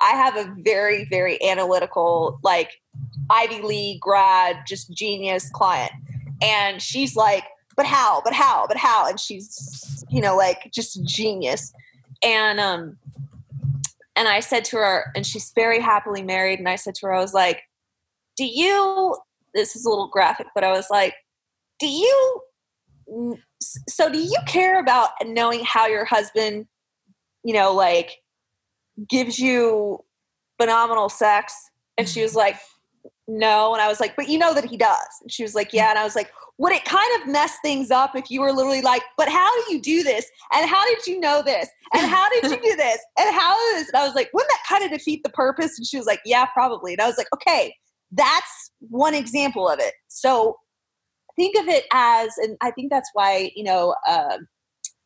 [0.00, 2.80] I have a very very analytical, like
[3.28, 5.92] Ivy League grad, just genius client,
[6.42, 7.44] and she's like,
[7.76, 8.20] but how?
[8.24, 8.66] But how?
[8.66, 9.08] But how?
[9.08, 11.72] And she's, you know, like just genius.
[12.22, 12.98] And um,
[14.20, 16.58] and I said to her, and she's very happily married.
[16.58, 17.62] And I said to her, I was like,
[18.36, 19.16] Do you,
[19.54, 21.14] this is a little graphic, but I was like,
[21.78, 22.42] Do you,
[23.88, 26.66] so do you care about knowing how your husband,
[27.44, 28.10] you know, like
[29.08, 30.00] gives you
[30.60, 31.54] phenomenal sex?
[31.96, 32.56] And she was like,
[33.30, 33.72] no.
[33.72, 35.08] And I was like, but you know that he does.
[35.22, 35.90] And she was like, yeah.
[35.90, 38.82] And I was like, would it kind of mess things up if you were literally
[38.82, 40.26] like, but how do you do this?
[40.52, 41.68] And how did you know this?
[41.94, 42.98] And how did you do this?
[43.18, 43.88] And how is this?
[43.88, 45.78] And I was like, wouldn't that kind of defeat the purpose?
[45.78, 46.92] And she was like, yeah, probably.
[46.92, 47.74] And I was like, okay,
[48.12, 49.94] that's one example of it.
[50.08, 50.56] So
[51.36, 54.38] think of it as, and I think that's why, you know, uh,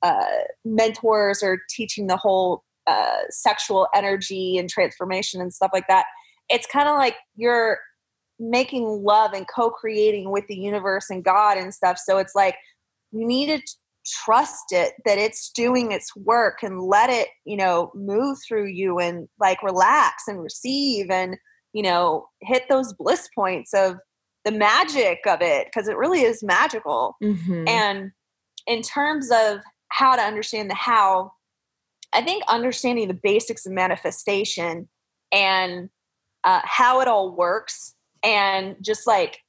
[0.02, 0.26] uh,
[0.64, 6.06] mentors are teaching the whole uh, sexual energy and transformation and stuff like that.
[6.48, 7.78] It's kind of like you're
[8.38, 11.98] making love and co-creating with the universe and God and stuff.
[11.98, 12.56] So it's like
[13.12, 13.62] you need to
[14.06, 18.98] trust it that it's doing its work and let it, you know, move through you
[18.98, 21.36] and like relax and receive and,
[21.72, 23.96] you know, hit those bliss points of
[24.44, 27.16] the magic of it because it really is magical.
[27.22, 27.66] Mm-hmm.
[27.66, 28.10] And
[28.66, 31.32] in terms of how to understand the how,
[32.12, 34.88] I think understanding the basics of manifestation
[35.32, 35.88] and
[36.44, 37.93] uh, how it all works
[38.24, 39.40] and just like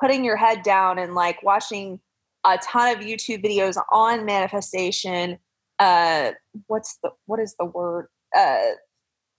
[0.00, 2.00] putting your head down and like watching
[2.44, 5.38] a ton of YouTube videos on manifestation.
[5.78, 6.32] Uh,
[6.66, 8.08] what's the what is the word?
[8.36, 8.60] Uh,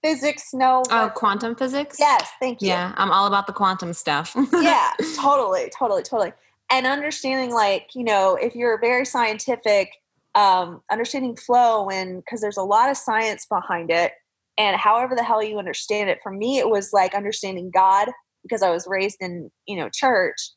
[0.04, 0.54] physics?
[0.54, 0.84] No.
[0.92, 1.98] Oh, quantum physics.
[2.00, 2.70] Yes, thank you.
[2.70, 4.36] Yeah, I'm all about the quantum stuff.
[4.54, 6.34] yeah, totally, totally, totally.
[6.70, 9.92] And understanding, like you know, if you're very scientific,
[10.36, 14.12] um, understanding flow, and because there's a lot of science behind it,
[14.58, 16.20] and however the hell you understand it.
[16.22, 18.10] For me, it was like understanding God
[18.48, 20.52] because I was raised in, you know, church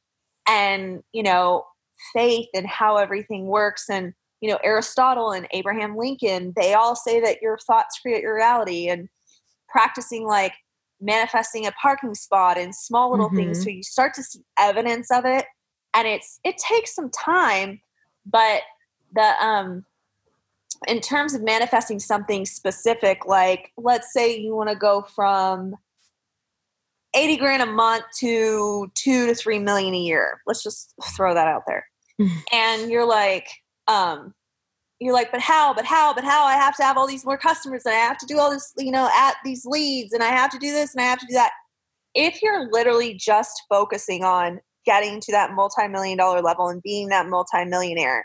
[0.48, 1.64] and, you know,
[2.14, 3.84] faith and how everything works.
[3.90, 8.34] And, you know, Aristotle and Abraham Lincoln, they all say that your thoughts create your
[8.34, 9.08] reality and
[9.68, 10.52] practicing like
[11.00, 13.36] manifesting a parking spot and small little mm-hmm.
[13.36, 13.62] things.
[13.62, 15.46] So you start to see evidence of it.
[15.94, 17.80] And it's, it takes some time,
[18.24, 18.62] but
[19.14, 19.84] the, um,
[20.86, 25.74] in terms of manifesting something specific, like let's say you want to go from
[27.14, 30.40] 80 grand a month to two to three million a year.
[30.46, 31.84] Let's just throw that out there.
[32.52, 33.48] and you're like,
[33.88, 34.34] um,
[35.00, 36.44] you're like, but how, but how, but how?
[36.44, 38.72] I have to have all these more customers and I have to do all this,
[38.76, 41.26] you know, at these leads and I have to do this and I have to
[41.26, 41.52] do that.
[42.14, 47.28] If you're literally just focusing on getting to that multi-million dollar level and being that
[47.28, 48.24] multi-millionaire,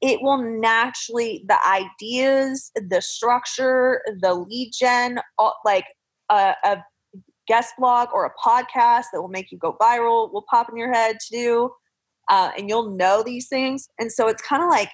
[0.00, 5.84] it will naturally the ideas, the structure, the lead gen, all, like
[6.30, 6.78] a, a
[7.50, 10.92] guest blog or a podcast that will make you go viral will pop in your
[10.92, 11.70] head to do
[12.30, 13.88] uh, and you'll know these things.
[13.98, 14.88] And so it's kind of like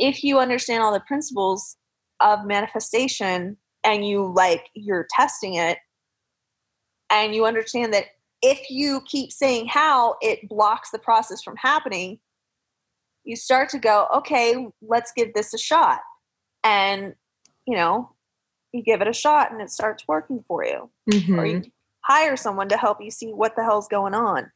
[0.00, 1.76] if you understand all the principles
[2.18, 5.78] of manifestation and you like you're testing it
[7.08, 8.06] and you understand that
[8.42, 12.18] if you keep saying how it blocks the process from happening
[13.22, 16.00] you start to go okay let's give this a shot.
[16.64, 17.14] And
[17.64, 18.10] you know
[18.72, 20.90] you give it a shot and it starts working for you.
[21.10, 21.38] Mm-hmm.
[21.38, 21.62] Or you
[22.02, 24.50] hire someone to help you see what the hell's going on.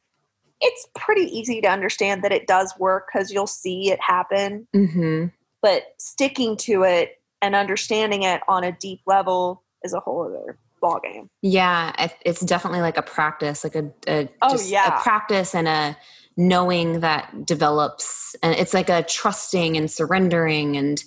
[0.61, 4.67] It's pretty easy to understand that it does work because you'll see it happen.
[4.75, 5.27] Mm-hmm.
[5.61, 10.57] But sticking to it and understanding it on a deep level is a whole other
[10.81, 11.29] ball game.
[11.41, 15.97] Yeah, it's definitely like a practice, like a, a oh yeah, a practice and a
[16.37, 21.03] knowing that develops, and it's like a trusting and surrendering and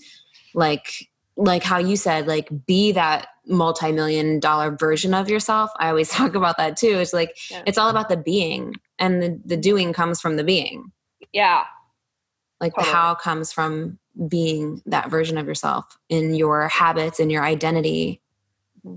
[0.54, 1.08] like
[1.38, 5.70] like how you said like be that multi-million dollar version of yourself.
[5.78, 6.98] I always talk about that too.
[6.98, 7.62] It's like yeah.
[7.64, 10.92] it's all about the being and the, the doing comes from the being.
[11.32, 11.64] Yeah.
[12.60, 12.90] Like totally.
[12.90, 18.20] the how comes from being that version of yourself in your habits and your identity.
[18.84, 18.96] Mm-hmm.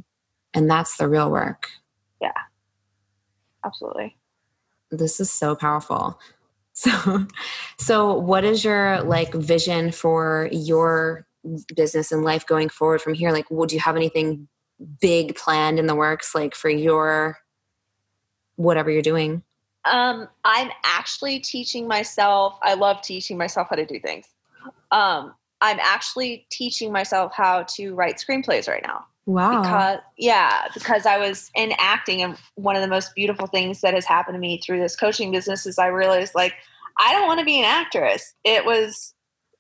[0.55, 1.69] and that's the real work.
[2.19, 2.33] Yeah.
[3.63, 4.17] Absolutely.
[4.89, 6.19] This is so powerful.
[6.73, 7.27] So
[7.77, 11.27] so what is your like vision for your
[11.75, 13.31] business and life going forward from here?
[13.31, 14.47] Like would you have anything
[14.99, 17.37] big planned in the works like for your
[18.55, 19.43] whatever you're doing?
[19.85, 24.27] Um i'm actually teaching myself i love teaching myself how to do things.
[24.91, 29.05] Um i'm actually teaching myself how to write screenplays right now.
[29.25, 29.61] Wow.
[29.61, 33.93] Because yeah because i was in acting and one of the most beautiful things that
[33.93, 36.53] has happened to me through this coaching business is i realized like
[36.97, 38.33] i don't want to be an actress.
[38.43, 39.13] It was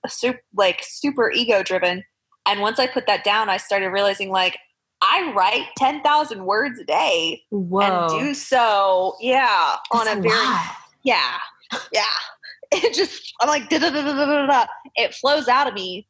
[0.09, 2.03] super like super ego driven
[2.47, 4.57] and once i put that down i started realizing like
[5.01, 7.81] i write 10,000 words a day Whoa.
[7.81, 10.75] and do so yeah That's on a, a very lot.
[11.03, 11.37] yeah.
[11.91, 12.03] Yeah.
[12.73, 16.07] It just i'm like da, da, da, it flows out of me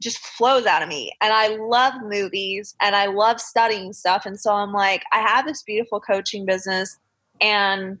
[0.00, 1.12] just flows out of me.
[1.20, 4.26] And i love movies and i love studying stuff.
[4.26, 6.98] And so i'm like i have this beautiful coaching business.
[7.40, 7.98] And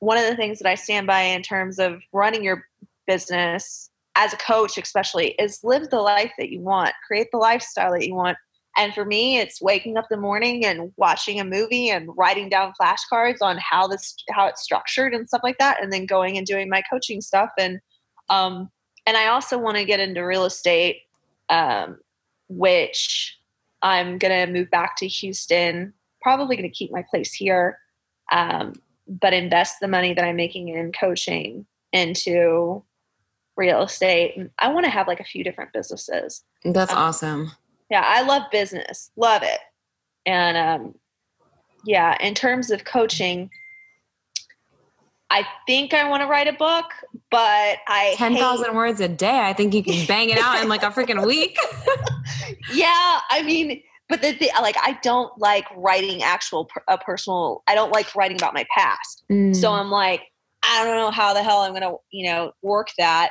[0.00, 2.64] one of the things that i stand by in terms of running your
[3.06, 7.92] business as a coach especially is live the life that you want create the lifestyle
[7.92, 8.36] that you want
[8.76, 12.72] And for me, it's waking up the morning and watching a movie and writing down
[12.80, 16.46] flashcards on how this how it's structured and stuff like that, and then going and
[16.46, 17.50] doing my coaching stuff.
[17.58, 17.78] And
[18.28, 18.70] um,
[19.06, 21.02] and I also want to get into real estate,
[21.50, 21.98] um,
[22.48, 23.38] which
[23.82, 25.92] I'm gonna move back to Houston.
[26.20, 27.78] Probably gonna keep my place here,
[28.32, 28.72] um,
[29.06, 32.82] but invest the money that I'm making in coaching into
[33.56, 34.50] real estate.
[34.58, 36.42] I want to have like a few different businesses.
[36.64, 37.52] That's um, awesome
[37.90, 39.60] yeah i love business love it
[40.26, 40.94] and um
[41.84, 43.50] yeah in terms of coaching
[45.30, 46.84] I think I want to write a book,
[47.28, 49.40] but I 10,000 words a day.
[49.40, 51.58] I think you can bang it out in like a freaking week.
[52.72, 57.74] yeah, I mean, but the, the, like I don't like writing actual a personal I
[57.74, 59.24] don't like writing about my past.
[59.28, 59.56] Mm.
[59.56, 60.22] So I'm like
[60.62, 63.30] I don't know how the hell I'm going to, you know, work that.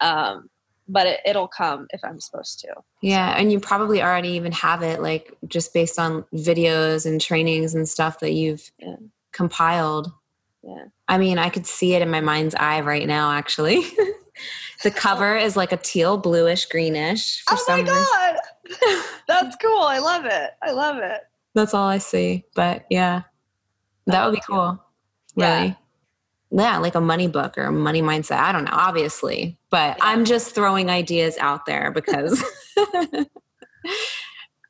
[0.00, 0.50] Um
[0.90, 2.68] but it, will come if I'm supposed to.
[3.00, 7.74] Yeah, and you probably already even have it, like just based on videos and trainings
[7.74, 8.96] and stuff that you've yeah.
[9.32, 10.12] compiled.
[10.62, 10.86] Yeah.
[11.08, 13.84] I mean, I could see it in my mind's eye right now, actually.
[14.82, 17.42] the cover is like a teal, bluish, greenish.
[17.44, 18.36] For oh my god,
[19.28, 19.82] that's cool!
[19.82, 20.50] I love it.
[20.62, 21.20] I love it.
[21.54, 22.44] That's all I see.
[22.54, 23.22] But yeah,
[24.06, 24.82] that would be cool.
[25.36, 25.76] Really.
[26.50, 28.38] Yeah like a money book or a money mindset.
[28.38, 30.04] I don't know, obviously, but yeah.
[30.04, 32.42] I'm just throwing ideas out there because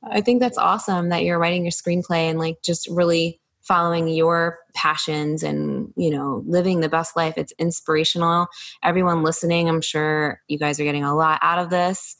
[0.04, 4.58] I think that's awesome that you're writing your screenplay and like just really following your
[4.74, 7.34] passions and, you know, living the best life.
[7.36, 8.48] It's inspirational.
[8.82, 12.16] Everyone listening, I'm sure you guys are getting a lot out of this.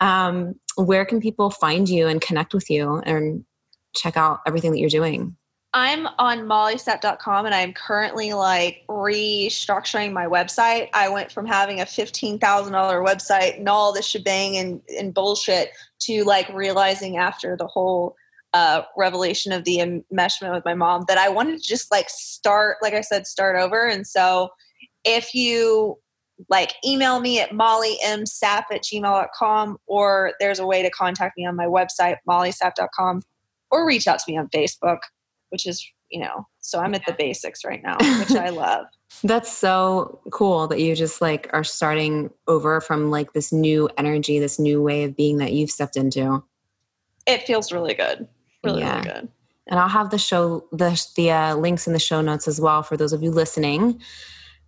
[0.00, 3.44] Um, where can people find you and connect with you and
[3.94, 5.36] check out everything that you're doing?
[5.78, 10.88] I'm on mollysap.com and I'm currently like restructuring my website.
[10.92, 15.70] I went from having a $15,000 website and all the shebang and, and bullshit
[16.00, 18.16] to like realizing after the whole
[18.54, 22.78] uh, revelation of the enmeshment with my mom that I wanted to just like start,
[22.82, 23.86] like I said, start over.
[23.86, 24.48] And so
[25.04, 25.96] if you
[26.48, 31.54] like email me at mollymsap at gmail.com or there's a way to contact me on
[31.54, 33.22] my website, mollysap.com
[33.70, 34.98] or reach out to me on Facebook
[35.50, 38.86] which is you know so i'm at the basics right now which i love.
[39.24, 44.38] That's so cool that you just like are starting over from like this new energy
[44.38, 46.44] this new way of being that you've stepped into.
[47.26, 48.28] It feels really good
[48.64, 48.98] really yeah.
[48.98, 49.28] really good.
[49.66, 52.82] And i'll have the show the the uh, links in the show notes as well
[52.82, 54.00] for those of you listening.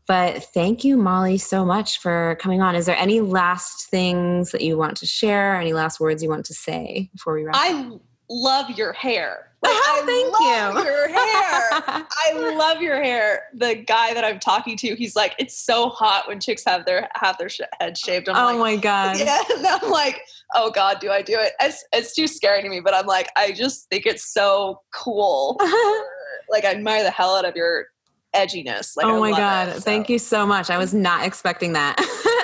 [0.06, 2.74] But thank you molly so much for coming on.
[2.74, 5.60] Is there any last things that you want to share?
[5.60, 8.00] Any last words you want to say before we wrap i up?
[8.28, 10.90] love your hair oh, thank you.
[10.90, 12.06] Your hair.
[12.26, 13.44] I love your hair.
[13.54, 17.08] The guy that I'm talking to, he's like, it's so hot when chicks have their
[17.14, 18.28] have their sh- head shaved.
[18.28, 19.18] I'm oh like, my god.
[19.20, 19.40] Yeah.
[19.54, 20.22] And I'm like,
[20.54, 21.52] oh god, do I do it?
[21.60, 22.80] It's it's too scary to me.
[22.80, 25.56] But I'm like, I just think it's so cool.
[26.48, 27.86] like I admire the hell out of your
[28.34, 28.96] edginess.
[28.96, 29.80] Like, oh my god, it, so.
[29.80, 30.70] thank you so much.
[30.70, 31.96] I was not expecting that.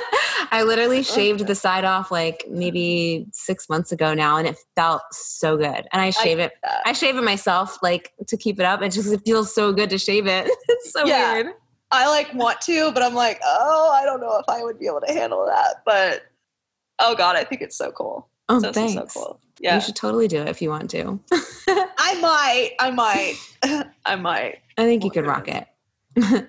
[0.53, 5.03] I literally shaved the side off like maybe six months ago now, and it felt
[5.11, 5.87] so good.
[5.93, 6.53] And I shave I, it.
[6.84, 8.82] I shave it myself, like to keep it up.
[8.82, 10.51] It just it feels so good to shave it.
[10.68, 11.55] it's so yeah, weird.
[11.91, 14.87] I like want to, but I'm like, oh, I don't know if I would be
[14.87, 15.82] able to handle that.
[15.84, 16.22] But
[16.99, 18.28] oh god, I think it's so cool.
[18.49, 18.95] Oh, so, thanks.
[18.95, 19.41] So, so cool.
[19.59, 21.18] Yeah, you should totally do it if you want to.
[21.32, 22.72] I might.
[22.78, 23.37] I might.
[24.05, 24.59] I might.
[24.78, 25.66] I think you could rock it.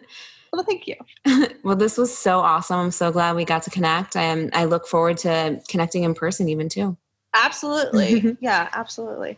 [0.53, 0.95] Well, thank you.
[1.63, 2.79] well, this was so awesome.
[2.79, 4.15] I'm so glad we got to connect.
[4.15, 4.49] I am.
[4.53, 6.97] I look forward to connecting in person, even too.
[7.33, 8.37] Absolutely.
[8.41, 9.37] yeah, absolutely.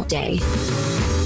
[0.07, 1.20] day.